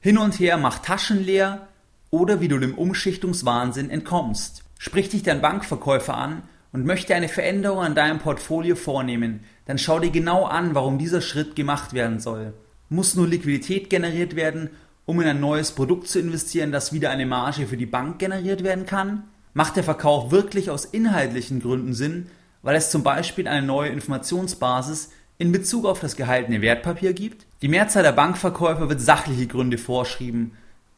Hin 0.00 0.18
und 0.18 0.40
her 0.40 0.56
macht 0.56 0.84
Taschen 0.84 1.22
leer 1.22 1.68
oder 2.08 2.40
wie 2.40 2.48
du 2.48 2.58
dem 2.58 2.74
Umschichtungswahnsinn 2.74 3.90
entkommst. 3.90 4.64
Sprich 4.78 5.10
dich 5.10 5.22
dein 5.22 5.42
Bankverkäufer 5.42 6.16
an 6.16 6.42
und 6.72 6.86
möchte 6.86 7.14
eine 7.14 7.28
Veränderung 7.28 7.80
an 7.80 7.94
deinem 7.94 8.18
Portfolio 8.18 8.76
vornehmen, 8.76 9.40
dann 9.66 9.78
schau 9.78 9.98
dir 9.98 10.10
genau 10.10 10.46
an, 10.46 10.74
warum 10.74 10.98
dieser 10.98 11.20
Schritt 11.20 11.54
gemacht 11.54 11.92
werden 11.92 12.18
soll. 12.18 12.54
Muss 12.90 13.14
nur 13.14 13.28
Liquidität 13.28 13.88
generiert 13.88 14.34
werden, 14.34 14.70
um 15.06 15.20
in 15.20 15.28
ein 15.28 15.38
neues 15.38 15.70
Produkt 15.70 16.08
zu 16.08 16.18
investieren, 16.18 16.72
das 16.72 16.92
wieder 16.92 17.10
eine 17.10 17.24
Marge 17.24 17.68
für 17.68 17.76
die 17.76 17.86
Bank 17.86 18.18
generiert 18.18 18.64
werden 18.64 18.84
kann? 18.84 19.22
Macht 19.54 19.76
der 19.76 19.84
Verkauf 19.84 20.32
wirklich 20.32 20.70
aus 20.70 20.86
inhaltlichen 20.86 21.60
Gründen 21.60 21.94
Sinn, 21.94 22.26
weil 22.62 22.74
es 22.74 22.90
zum 22.90 23.04
Beispiel 23.04 23.46
eine 23.46 23.64
neue 23.64 23.90
Informationsbasis 23.90 25.10
in 25.38 25.52
Bezug 25.52 25.86
auf 25.86 26.00
das 26.00 26.16
gehaltene 26.16 26.62
Wertpapier 26.62 27.12
gibt? 27.12 27.46
Die 27.62 27.68
Mehrzahl 27.68 28.02
der 28.02 28.10
Bankverkäufer 28.10 28.88
wird 28.88 29.00
sachliche 29.00 29.46
Gründe 29.46 29.78
vorschrieben. 29.78 30.52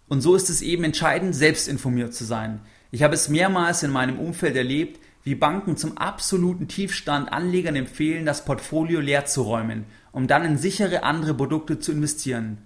Und 0.09 0.23
so 0.23 0.35
ist 0.35 0.49
es 0.49 0.63
eben 0.63 0.85
entscheidend, 0.85 1.35
selbst 1.35 1.69
informiert 1.69 2.15
zu 2.15 2.25
sein. 2.25 2.61
Ich 2.91 3.03
habe 3.03 3.15
es 3.15 3.29
mehrmals 3.29 3.83
in 3.83 3.91
meinem 3.91 4.19
Umfeld 4.19 4.57
erlebt, 4.57 4.99
wie 5.25 5.35
Banken 5.35 5.77
zum 5.77 5.99
absoluten 5.99 6.69
Tiefstand 6.69 7.33
Anlegern 7.33 7.77
empfehlen, 7.77 8.27
das 8.27 8.45
Portfolio 8.45 9.01
leer 9.01 9.25
zu 9.25 9.43
räumen, 9.43 9.85
um 10.11 10.27
dann 10.27 10.45
in 10.45 10.59
sichere 10.59 11.05
andere 11.05 11.35
Produkte 11.35 11.79
zu 11.79 11.93
investieren. 11.93 12.59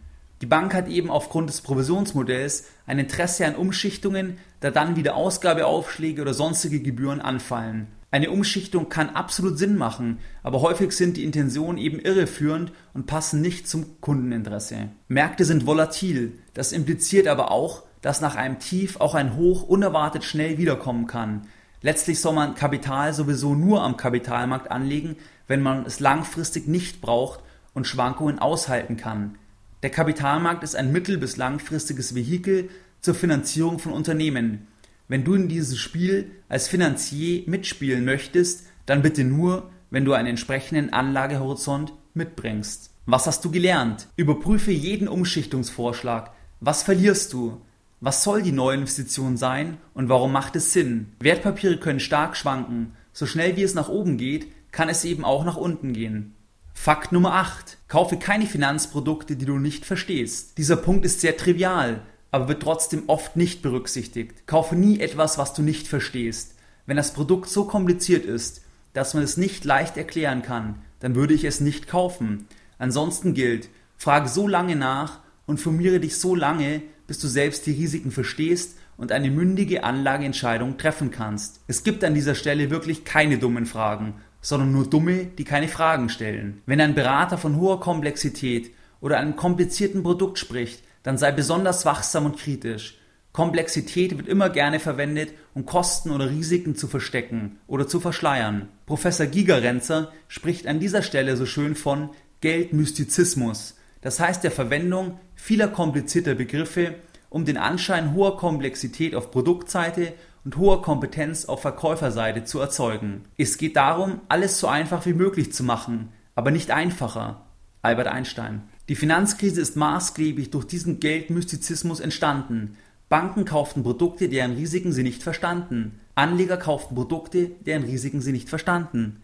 Die 0.42 0.46
Bank 0.46 0.74
hat 0.74 0.88
eben 0.88 1.10
aufgrund 1.10 1.48
des 1.48 1.62
Provisionsmodells 1.62 2.66
ein 2.86 2.98
Interesse 2.98 3.46
an 3.46 3.56
Umschichtungen, 3.56 4.38
da 4.60 4.70
dann 4.70 4.96
wieder 4.96 5.16
Ausgabeaufschläge 5.16 6.20
oder 6.20 6.34
sonstige 6.34 6.80
Gebühren 6.80 7.20
anfallen. 7.20 7.86
Eine 8.10 8.30
Umschichtung 8.30 8.88
kann 8.88 9.10
absolut 9.10 9.58
Sinn 9.58 9.76
machen, 9.76 10.18
aber 10.42 10.60
häufig 10.60 10.92
sind 10.92 11.16
die 11.16 11.24
Intentionen 11.24 11.78
eben 11.78 11.98
irreführend 11.98 12.72
und 12.94 13.06
passen 13.06 13.40
nicht 13.40 13.68
zum 13.68 14.00
Kundeninteresse. 14.00 14.88
Märkte 15.08 15.44
sind 15.44 15.66
volatil, 15.66 16.38
das 16.54 16.72
impliziert 16.72 17.26
aber 17.26 17.50
auch, 17.50 17.82
dass 18.00 18.20
nach 18.20 18.36
einem 18.36 18.58
Tief 18.58 19.00
auch 19.00 19.14
ein 19.14 19.36
Hoch 19.36 19.64
unerwartet 19.64 20.22
schnell 20.22 20.58
wiederkommen 20.58 21.06
kann. 21.06 21.48
Letztlich 21.82 22.20
soll 22.20 22.34
man 22.34 22.54
Kapital 22.54 23.12
sowieso 23.12 23.54
nur 23.54 23.82
am 23.82 23.96
Kapitalmarkt 23.96 24.70
anlegen, 24.70 25.16
wenn 25.46 25.62
man 25.62 25.84
es 25.86 26.00
langfristig 26.00 26.66
nicht 26.66 27.00
braucht 27.00 27.40
und 27.74 27.86
Schwankungen 27.86 28.38
aushalten 28.38 28.96
kann. 28.96 29.36
Der 29.82 29.90
Kapitalmarkt 29.90 30.64
ist 30.64 30.74
ein 30.74 30.90
mittel- 30.90 31.18
bis 31.18 31.36
langfristiges 31.36 32.14
Vehikel 32.14 32.70
zur 33.00 33.14
Finanzierung 33.14 33.78
von 33.78 33.92
Unternehmen. 33.92 34.66
Wenn 35.08 35.22
du 35.22 35.34
in 35.34 35.48
dieses 35.48 35.78
Spiel 35.78 36.30
als 36.48 36.66
Finanzier 36.66 37.44
mitspielen 37.46 38.04
möchtest, 38.04 38.66
dann 38.86 39.02
bitte 39.02 39.22
nur, 39.22 39.70
wenn 39.90 40.04
du 40.04 40.14
einen 40.14 40.28
entsprechenden 40.28 40.92
Anlagehorizont 40.92 41.92
mitbringst. 42.14 42.90
Was 43.04 43.26
hast 43.26 43.44
du 43.44 43.50
gelernt? 43.52 44.08
Überprüfe 44.16 44.72
jeden 44.72 45.06
Umschichtungsvorschlag. 45.06 46.32
Was 46.58 46.82
verlierst 46.82 47.32
du? 47.32 47.60
Was 48.00 48.22
soll 48.22 48.42
die 48.42 48.52
neue 48.52 48.76
Investition 48.76 49.38
sein 49.38 49.78
und 49.94 50.10
warum 50.10 50.30
macht 50.30 50.54
es 50.54 50.74
Sinn? 50.74 51.12
Wertpapiere 51.18 51.78
können 51.78 51.98
stark 51.98 52.36
schwanken. 52.36 52.92
So 53.14 53.24
schnell 53.24 53.56
wie 53.56 53.62
es 53.62 53.74
nach 53.74 53.88
oben 53.88 54.18
geht, 54.18 54.52
kann 54.70 54.90
es 54.90 55.04
eben 55.06 55.24
auch 55.24 55.44
nach 55.44 55.56
unten 55.56 55.94
gehen. 55.94 56.34
Fakt 56.74 57.10
Nummer 57.10 57.32
8. 57.32 57.78
Kaufe 57.88 58.18
keine 58.18 58.44
Finanzprodukte, 58.44 59.34
die 59.36 59.46
du 59.46 59.58
nicht 59.58 59.86
verstehst. 59.86 60.58
Dieser 60.58 60.76
Punkt 60.76 61.06
ist 61.06 61.22
sehr 61.22 61.38
trivial, 61.38 62.02
aber 62.30 62.48
wird 62.48 62.62
trotzdem 62.62 63.04
oft 63.06 63.34
nicht 63.34 63.62
berücksichtigt. 63.62 64.46
Kaufe 64.46 64.76
nie 64.76 65.00
etwas, 65.00 65.38
was 65.38 65.54
du 65.54 65.62
nicht 65.62 65.88
verstehst. 65.88 66.54
Wenn 66.84 66.98
das 66.98 67.14
Produkt 67.14 67.48
so 67.48 67.64
kompliziert 67.64 68.26
ist, 68.26 68.60
dass 68.92 69.14
man 69.14 69.22
es 69.22 69.38
nicht 69.38 69.64
leicht 69.64 69.96
erklären 69.96 70.42
kann, 70.42 70.82
dann 71.00 71.14
würde 71.14 71.32
ich 71.32 71.44
es 71.44 71.60
nicht 71.60 71.88
kaufen. 71.88 72.46
Ansonsten 72.78 73.32
gilt, 73.32 73.70
frage 73.96 74.28
so 74.28 74.46
lange 74.46 74.76
nach 74.76 75.20
und 75.46 75.58
formiere 75.58 75.98
dich 75.98 76.18
so 76.18 76.34
lange, 76.34 76.82
bis 77.06 77.18
du 77.18 77.28
selbst 77.28 77.66
die 77.66 77.72
Risiken 77.72 78.10
verstehst 78.10 78.76
und 78.96 79.12
eine 79.12 79.30
mündige 79.30 79.84
Anlageentscheidung 79.84 80.78
treffen 80.78 81.10
kannst. 81.10 81.60
Es 81.66 81.84
gibt 81.84 82.02
an 82.04 82.14
dieser 82.14 82.34
Stelle 82.34 82.70
wirklich 82.70 83.04
keine 83.04 83.38
dummen 83.38 83.66
Fragen, 83.66 84.14
sondern 84.40 84.72
nur 84.72 84.88
dumme, 84.88 85.26
die 85.26 85.44
keine 85.44 85.68
Fragen 85.68 86.08
stellen. 86.08 86.62
Wenn 86.66 86.80
ein 86.80 86.94
Berater 86.94 87.38
von 87.38 87.56
hoher 87.56 87.80
Komplexität 87.80 88.70
oder 89.00 89.18
einem 89.18 89.36
komplizierten 89.36 90.02
Produkt 90.02 90.38
spricht, 90.38 90.82
dann 91.02 91.18
sei 91.18 91.32
besonders 91.32 91.84
wachsam 91.84 92.26
und 92.26 92.38
kritisch. 92.38 92.98
Komplexität 93.32 94.16
wird 94.16 94.28
immer 94.28 94.48
gerne 94.48 94.80
verwendet, 94.80 95.34
um 95.52 95.66
Kosten 95.66 96.10
oder 96.10 96.30
Risiken 96.30 96.74
zu 96.74 96.88
verstecken 96.88 97.58
oder 97.66 97.86
zu 97.86 98.00
verschleiern. 98.00 98.70
Professor 98.86 99.26
Gigerenzer 99.26 100.10
spricht 100.26 100.66
an 100.66 100.80
dieser 100.80 101.02
Stelle 101.02 101.36
so 101.36 101.44
schön 101.44 101.74
von 101.74 102.10
Geldmystizismus, 102.40 103.76
das 104.00 104.20
heißt 104.20 104.44
der 104.44 104.50
Verwendung 104.50 105.18
vieler 105.34 105.68
komplizierter 105.68 106.34
Begriffe, 106.34 106.94
um 107.28 107.44
den 107.44 107.56
Anschein 107.56 108.14
hoher 108.14 108.36
Komplexität 108.36 109.14
auf 109.14 109.30
Produktseite 109.30 110.12
und 110.44 110.56
hoher 110.56 110.82
Kompetenz 110.82 111.44
auf 111.46 111.62
Verkäuferseite 111.62 112.44
zu 112.44 112.60
erzeugen. 112.60 113.24
Es 113.36 113.58
geht 113.58 113.76
darum, 113.76 114.20
alles 114.28 114.60
so 114.60 114.68
einfach 114.68 115.04
wie 115.06 115.12
möglich 115.12 115.52
zu 115.52 115.64
machen, 115.64 116.10
aber 116.34 116.50
nicht 116.50 116.70
einfacher. 116.70 117.42
Albert 117.82 118.06
Einstein. 118.08 118.62
Die 118.88 118.94
Finanzkrise 118.94 119.60
ist 119.60 119.76
maßgeblich 119.76 120.50
durch 120.50 120.64
diesen 120.64 121.00
Geldmystizismus 121.00 122.00
entstanden. 122.00 122.76
Banken 123.08 123.44
kauften 123.44 123.82
Produkte, 123.82 124.28
deren 124.28 124.54
Risiken 124.54 124.92
sie 124.92 125.02
nicht 125.02 125.22
verstanden. 125.22 126.00
Anleger 126.14 126.56
kauften 126.56 126.94
Produkte, 126.94 127.50
deren 127.64 127.84
Risiken 127.84 128.20
sie 128.20 128.32
nicht 128.32 128.48
verstanden. 128.48 129.20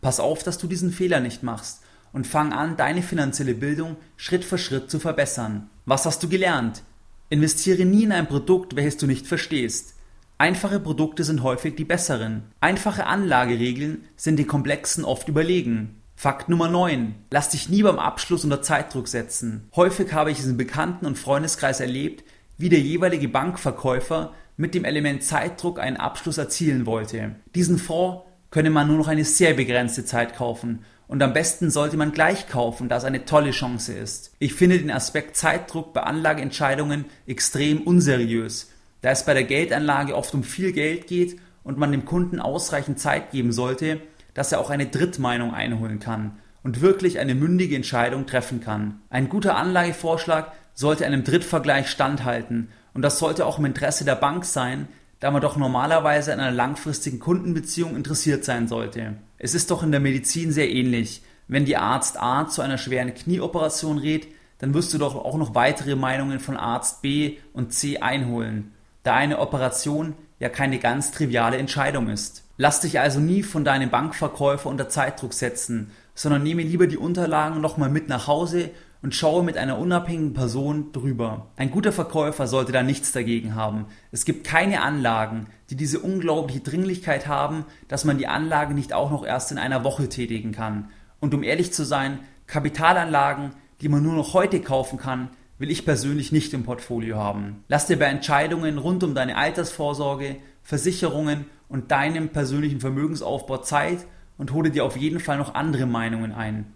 Pass 0.00 0.20
auf, 0.20 0.42
dass 0.42 0.58
du 0.58 0.66
diesen 0.66 0.90
Fehler 0.90 1.20
nicht 1.20 1.42
machst 1.42 1.83
und 2.14 2.26
fang 2.26 2.52
an, 2.52 2.78
deine 2.78 3.02
finanzielle 3.02 3.54
Bildung 3.54 3.96
Schritt 4.16 4.44
für 4.44 4.56
Schritt 4.56 4.90
zu 4.90 4.98
verbessern. 4.98 5.68
Was 5.84 6.06
hast 6.06 6.22
du 6.22 6.28
gelernt? 6.28 6.82
Investiere 7.28 7.84
nie 7.84 8.04
in 8.04 8.12
ein 8.12 8.28
Produkt, 8.28 8.76
welches 8.76 8.96
du 8.96 9.06
nicht 9.06 9.26
verstehst. 9.26 9.96
Einfache 10.38 10.80
Produkte 10.80 11.24
sind 11.24 11.42
häufig 11.42 11.74
die 11.74 11.84
besseren. 11.84 12.44
Einfache 12.60 13.06
Anlageregeln 13.06 14.04
sind 14.16 14.38
den 14.38 14.46
komplexen 14.46 15.04
oft 15.04 15.28
überlegen. 15.28 16.00
Fakt 16.14 16.48
Nummer 16.48 16.68
9. 16.68 17.16
Lass 17.30 17.50
dich 17.50 17.68
nie 17.68 17.82
beim 17.82 17.98
Abschluss 17.98 18.44
unter 18.44 18.62
Zeitdruck 18.62 19.08
setzen. 19.08 19.68
Häufig 19.74 20.12
habe 20.12 20.30
ich 20.30 20.38
es 20.38 20.46
im 20.46 20.56
Bekannten- 20.56 21.06
und 21.06 21.18
Freundeskreis 21.18 21.80
erlebt, 21.80 22.24
wie 22.56 22.68
der 22.68 22.80
jeweilige 22.80 23.28
Bankverkäufer 23.28 24.32
mit 24.56 24.74
dem 24.74 24.84
Element 24.84 25.24
Zeitdruck 25.24 25.80
einen 25.80 25.96
Abschluss 25.96 26.38
erzielen 26.38 26.86
wollte. 26.86 27.34
Diesen 27.56 27.78
Fonds 27.78 28.22
könne 28.52 28.70
man 28.70 28.86
nur 28.86 28.98
noch 28.98 29.08
eine 29.08 29.24
sehr 29.24 29.54
begrenzte 29.54 30.04
Zeit 30.04 30.36
kaufen 30.36 30.84
und 31.06 31.22
am 31.22 31.32
besten 31.32 31.70
sollte 31.70 31.96
man 31.96 32.12
gleich 32.12 32.48
kaufen, 32.48 32.88
da 32.88 32.96
es 32.96 33.04
eine 33.04 33.24
tolle 33.24 33.50
Chance 33.50 33.92
ist. 33.92 34.34
Ich 34.38 34.54
finde 34.54 34.78
den 34.78 34.90
Aspekt 34.90 35.36
Zeitdruck 35.36 35.92
bei 35.92 36.02
Anlageentscheidungen 36.02 37.04
extrem 37.26 37.82
unseriös, 37.82 38.70
da 39.02 39.10
es 39.10 39.24
bei 39.24 39.34
der 39.34 39.44
Geldanlage 39.44 40.16
oft 40.16 40.34
um 40.34 40.42
viel 40.42 40.72
Geld 40.72 41.06
geht 41.06 41.38
und 41.62 41.78
man 41.78 41.92
dem 41.92 42.04
Kunden 42.04 42.40
ausreichend 42.40 42.98
Zeit 42.98 43.30
geben 43.30 43.52
sollte, 43.52 44.00
dass 44.32 44.52
er 44.52 44.60
auch 44.60 44.70
eine 44.70 44.86
Drittmeinung 44.86 45.54
einholen 45.54 46.00
kann 46.00 46.38
und 46.62 46.80
wirklich 46.80 47.18
eine 47.18 47.34
mündige 47.34 47.76
Entscheidung 47.76 48.26
treffen 48.26 48.60
kann. 48.60 49.00
Ein 49.10 49.28
guter 49.28 49.56
Anlagevorschlag 49.56 50.52
sollte 50.74 51.06
einem 51.06 51.22
Drittvergleich 51.22 51.88
standhalten 51.88 52.68
und 52.94 53.02
das 53.02 53.18
sollte 53.18 53.46
auch 53.46 53.58
im 53.58 53.66
Interesse 53.66 54.04
der 54.04 54.16
Bank 54.16 54.44
sein, 54.44 54.88
da 55.20 55.30
man 55.30 55.42
doch 55.42 55.56
normalerweise 55.56 56.32
an 56.32 56.40
einer 56.40 56.50
langfristigen 56.50 57.18
Kundenbeziehung 57.18 57.96
interessiert 57.96 58.44
sein 58.44 58.68
sollte. 58.68 59.14
Es 59.38 59.54
ist 59.54 59.70
doch 59.70 59.82
in 59.82 59.90
der 59.90 60.00
Medizin 60.00 60.52
sehr 60.52 60.70
ähnlich. 60.70 61.22
Wenn 61.48 61.64
die 61.64 61.76
Arzt 61.76 62.20
A 62.20 62.48
zu 62.48 62.62
einer 62.62 62.78
schweren 62.78 63.14
Knieoperation 63.14 63.98
rät, 63.98 64.28
dann 64.58 64.74
wirst 64.74 64.94
du 64.94 64.98
doch 64.98 65.14
auch 65.14 65.36
noch 65.36 65.54
weitere 65.54 65.94
Meinungen 65.94 66.40
von 66.40 66.56
Arzt 66.56 67.02
B 67.02 67.36
und 67.52 67.72
C 67.72 67.98
einholen, 67.98 68.72
da 69.02 69.14
eine 69.14 69.38
Operation 69.38 70.14
ja 70.38 70.48
keine 70.48 70.78
ganz 70.78 71.10
triviale 71.10 71.58
Entscheidung 71.58 72.08
ist. 72.08 72.44
Lass 72.56 72.80
dich 72.80 73.00
also 73.00 73.20
nie 73.20 73.42
von 73.42 73.64
deinem 73.64 73.90
Bankverkäufer 73.90 74.68
unter 74.68 74.88
Zeitdruck 74.88 75.32
setzen, 75.32 75.90
sondern 76.14 76.42
nehme 76.42 76.62
lieber 76.62 76.86
die 76.86 76.96
Unterlagen 76.96 77.60
nochmal 77.60 77.90
mit 77.90 78.08
nach 78.08 78.26
Hause 78.26 78.70
und 79.04 79.14
schaue 79.14 79.44
mit 79.44 79.58
einer 79.58 79.78
unabhängigen 79.78 80.32
Person 80.32 80.90
drüber. 80.92 81.48
Ein 81.56 81.70
guter 81.70 81.92
Verkäufer 81.92 82.46
sollte 82.46 82.72
da 82.72 82.82
nichts 82.82 83.12
dagegen 83.12 83.54
haben. 83.54 83.84
Es 84.12 84.24
gibt 84.24 84.46
keine 84.46 84.80
Anlagen, 84.80 85.46
die 85.68 85.76
diese 85.76 86.00
unglaubliche 86.00 86.60
Dringlichkeit 86.60 87.26
haben, 87.26 87.66
dass 87.86 88.06
man 88.06 88.16
die 88.16 88.28
Anlage 88.28 88.72
nicht 88.72 88.94
auch 88.94 89.10
noch 89.10 89.22
erst 89.22 89.52
in 89.52 89.58
einer 89.58 89.84
Woche 89.84 90.08
tätigen 90.08 90.52
kann. 90.52 90.88
Und 91.20 91.34
um 91.34 91.42
ehrlich 91.42 91.70
zu 91.70 91.84
sein, 91.84 92.20
Kapitalanlagen, 92.46 93.50
die 93.82 93.90
man 93.90 94.02
nur 94.02 94.14
noch 94.14 94.32
heute 94.32 94.60
kaufen 94.60 94.98
kann, 94.98 95.28
will 95.58 95.70
ich 95.70 95.84
persönlich 95.84 96.32
nicht 96.32 96.54
im 96.54 96.64
Portfolio 96.64 97.18
haben. 97.18 97.62
Lass 97.68 97.86
dir 97.86 97.98
bei 97.98 98.06
Entscheidungen 98.06 98.78
rund 98.78 99.04
um 99.04 99.14
deine 99.14 99.36
Altersvorsorge, 99.36 100.36
Versicherungen 100.62 101.44
und 101.68 101.90
deinem 101.90 102.30
persönlichen 102.30 102.80
Vermögensaufbau 102.80 103.58
Zeit 103.58 104.06
und 104.38 104.54
hole 104.54 104.70
dir 104.70 104.86
auf 104.86 104.96
jeden 104.96 105.20
Fall 105.20 105.36
noch 105.36 105.54
andere 105.54 105.84
Meinungen 105.84 106.32
ein. 106.32 106.72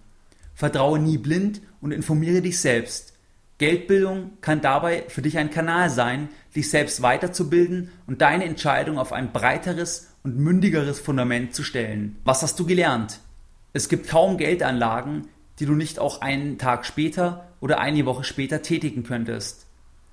Vertraue 0.58 0.98
nie 0.98 1.18
blind 1.18 1.60
und 1.80 1.92
informiere 1.92 2.42
dich 2.42 2.58
selbst. 2.58 3.12
Geldbildung 3.58 4.32
kann 4.40 4.60
dabei 4.60 5.04
für 5.06 5.22
dich 5.22 5.38
ein 5.38 5.52
Kanal 5.52 5.88
sein, 5.88 6.30
dich 6.56 6.68
selbst 6.68 7.00
weiterzubilden 7.00 7.92
und 8.08 8.22
deine 8.22 8.44
Entscheidung 8.44 8.98
auf 8.98 9.12
ein 9.12 9.30
breiteres 9.30 10.08
und 10.24 10.36
mündigeres 10.36 10.98
Fundament 10.98 11.54
zu 11.54 11.62
stellen. 11.62 12.16
Was 12.24 12.42
hast 12.42 12.58
du 12.58 12.66
gelernt? 12.66 13.20
Es 13.72 13.88
gibt 13.88 14.08
kaum 14.08 14.36
Geldanlagen, 14.36 15.28
die 15.60 15.66
du 15.66 15.74
nicht 15.74 16.00
auch 16.00 16.22
einen 16.22 16.58
Tag 16.58 16.86
später 16.86 17.46
oder 17.60 17.78
eine 17.78 18.04
Woche 18.04 18.24
später 18.24 18.60
tätigen 18.60 19.04
könntest. 19.04 19.64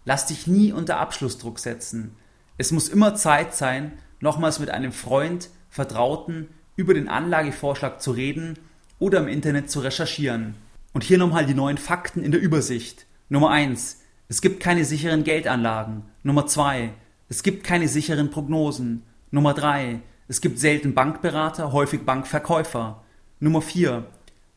Lass 0.06 0.28
dich 0.28 0.46
nie 0.46 0.72
unter 0.72 1.00
Abschlussdruck 1.00 1.58
setzen. 1.58 2.16
Es 2.60 2.72
muss 2.72 2.88
immer 2.88 3.16
Zeit 3.16 3.56
sein, 3.56 3.94
nochmals 4.20 4.60
mit 4.60 4.70
einem 4.70 4.92
Freund, 4.92 5.50
Vertrauten 5.72 6.50
über 6.76 6.94
den 6.94 7.08
Anlagevorschlag 7.08 8.00
zu 8.00 8.12
reden 8.12 8.60
oder 9.00 9.20
im 9.20 9.28
Internet 9.28 9.70
zu 9.70 9.80
recherchieren. 9.80 10.56
Und 10.94 11.04
hier 11.04 11.18
nochmal 11.18 11.46
die 11.46 11.54
neuen 11.54 11.78
Fakten 11.78 12.24
in 12.24 12.32
der 12.32 12.42
Übersicht. 12.42 13.06
Nummer 13.30 13.50
1. 13.50 14.02
Es 14.28 14.42
gibt 14.42 14.60
keine 14.60 14.86
sicheren 14.86 15.24
Geldanlagen. 15.24 16.04
Nummer 16.24 16.48
2. 16.48 16.92
Es 17.28 17.44
gibt 17.44 17.64
keine 17.64 17.88
sicheren 17.88 18.30
Prognosen. 18.30 19.04
Nummer 19.32 19.54
3. 19.54 20.02
Es 20.28 20.42
gibt 20.42 20.60
selten 20.60 20.94
Bankberater, 20.94 21.72
häufig 21.72 22.02
Bankverkäufer. 22.02 23.04
Nummer 23.40 23.62
4. 23.62 24.06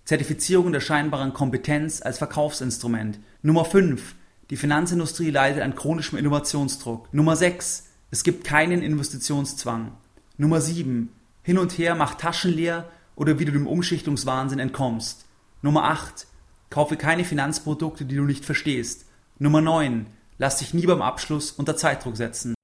Zertifizierung 0.04 0.72
der 0.72 0.80
scheinbaren 0.80 1.34
Kompetenz 1.34 2.00
als 2.00 2.18
Verkaufsinstrument. 2.18 3.18
Nummer 3.42 3.64
5. 3.64 4.14
Die 4.50 4.56
Finanzindustrie 4.56 5.30
leidet 5.30 5.62
an 5.62 5.74
chronischem 5.74 6.18
Innovationsdruck. 6.18 7.12
Nummer 7.12 7.36
6. 7.36 7.88
Es 8.10 8.22
gibt 8.22 8.44
keinen 8.44 8.80
Investitionszwang. 8.80 9.92
Nummer 10.38 10.60
7. 10.60 11.10
Hin 11.42 11.58
und 11.58 11.76
her 11.76 11.94
macht 11.94 12.20
Taschen 12.20 12.52
leer 12.52 12.88
oder 13.18 13.38
wie 13.38 13.44
du 13.44 13.52
dem 13.52 13.66
Umschichtungswahnsinn 13.66 14.58
entkommst. 14.58 15.26
Nummer 15.60 15.84
8. 15.84 16.26
Kaufe 16.70 16.96
keine 16.96 17.24
Finanzprodukte, 17.24 18.04
die 18.04 18.16
du 18.16 18.22
nicht 18.22 18.44
verstehst. 18.44 19.06
Nummer 19.38 19.60
9. 19.60 20.06
Lass 20.38 20.58
dich 20.58 20.72
nie 20.72 20.86
beim 20.86 21.02
Abschluss 21.02 21.50
unter 21.52 21.76
Zeitdruck 21.76 22.16
setzen. 22.16 22.54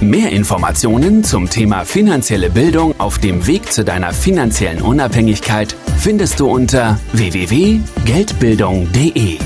Mehr 0.00 0.30
Informationen 0.30 1.22
zum 1.24 1.48
Thema 1.48 1.84
finanzielle 1.84 2.50
Bildung 2.50 2.98
auf 3.00 3.18
dem 3.18 3.46
Weg 3.46 3.72
zu 3.72 3.84
deiner 3.84 4.12
finanziellen 4.12 4.82
Unabhängigkeit 4.82 5.74
findest 5.98 6.40
du 6.40 6.48
unter 6.48 6.98
www.geldbildung.de. 7.12 9.38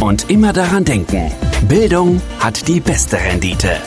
Und 0.00 0.28
immer 0.28 0.52
daran 0.52 0.84
denken, 0.84 1.30
Bildung 1.68 2.20
hat 2.40 2.68
die 2.68 2.80
beste 2.80 3.16
Rendite. 3.16 3.80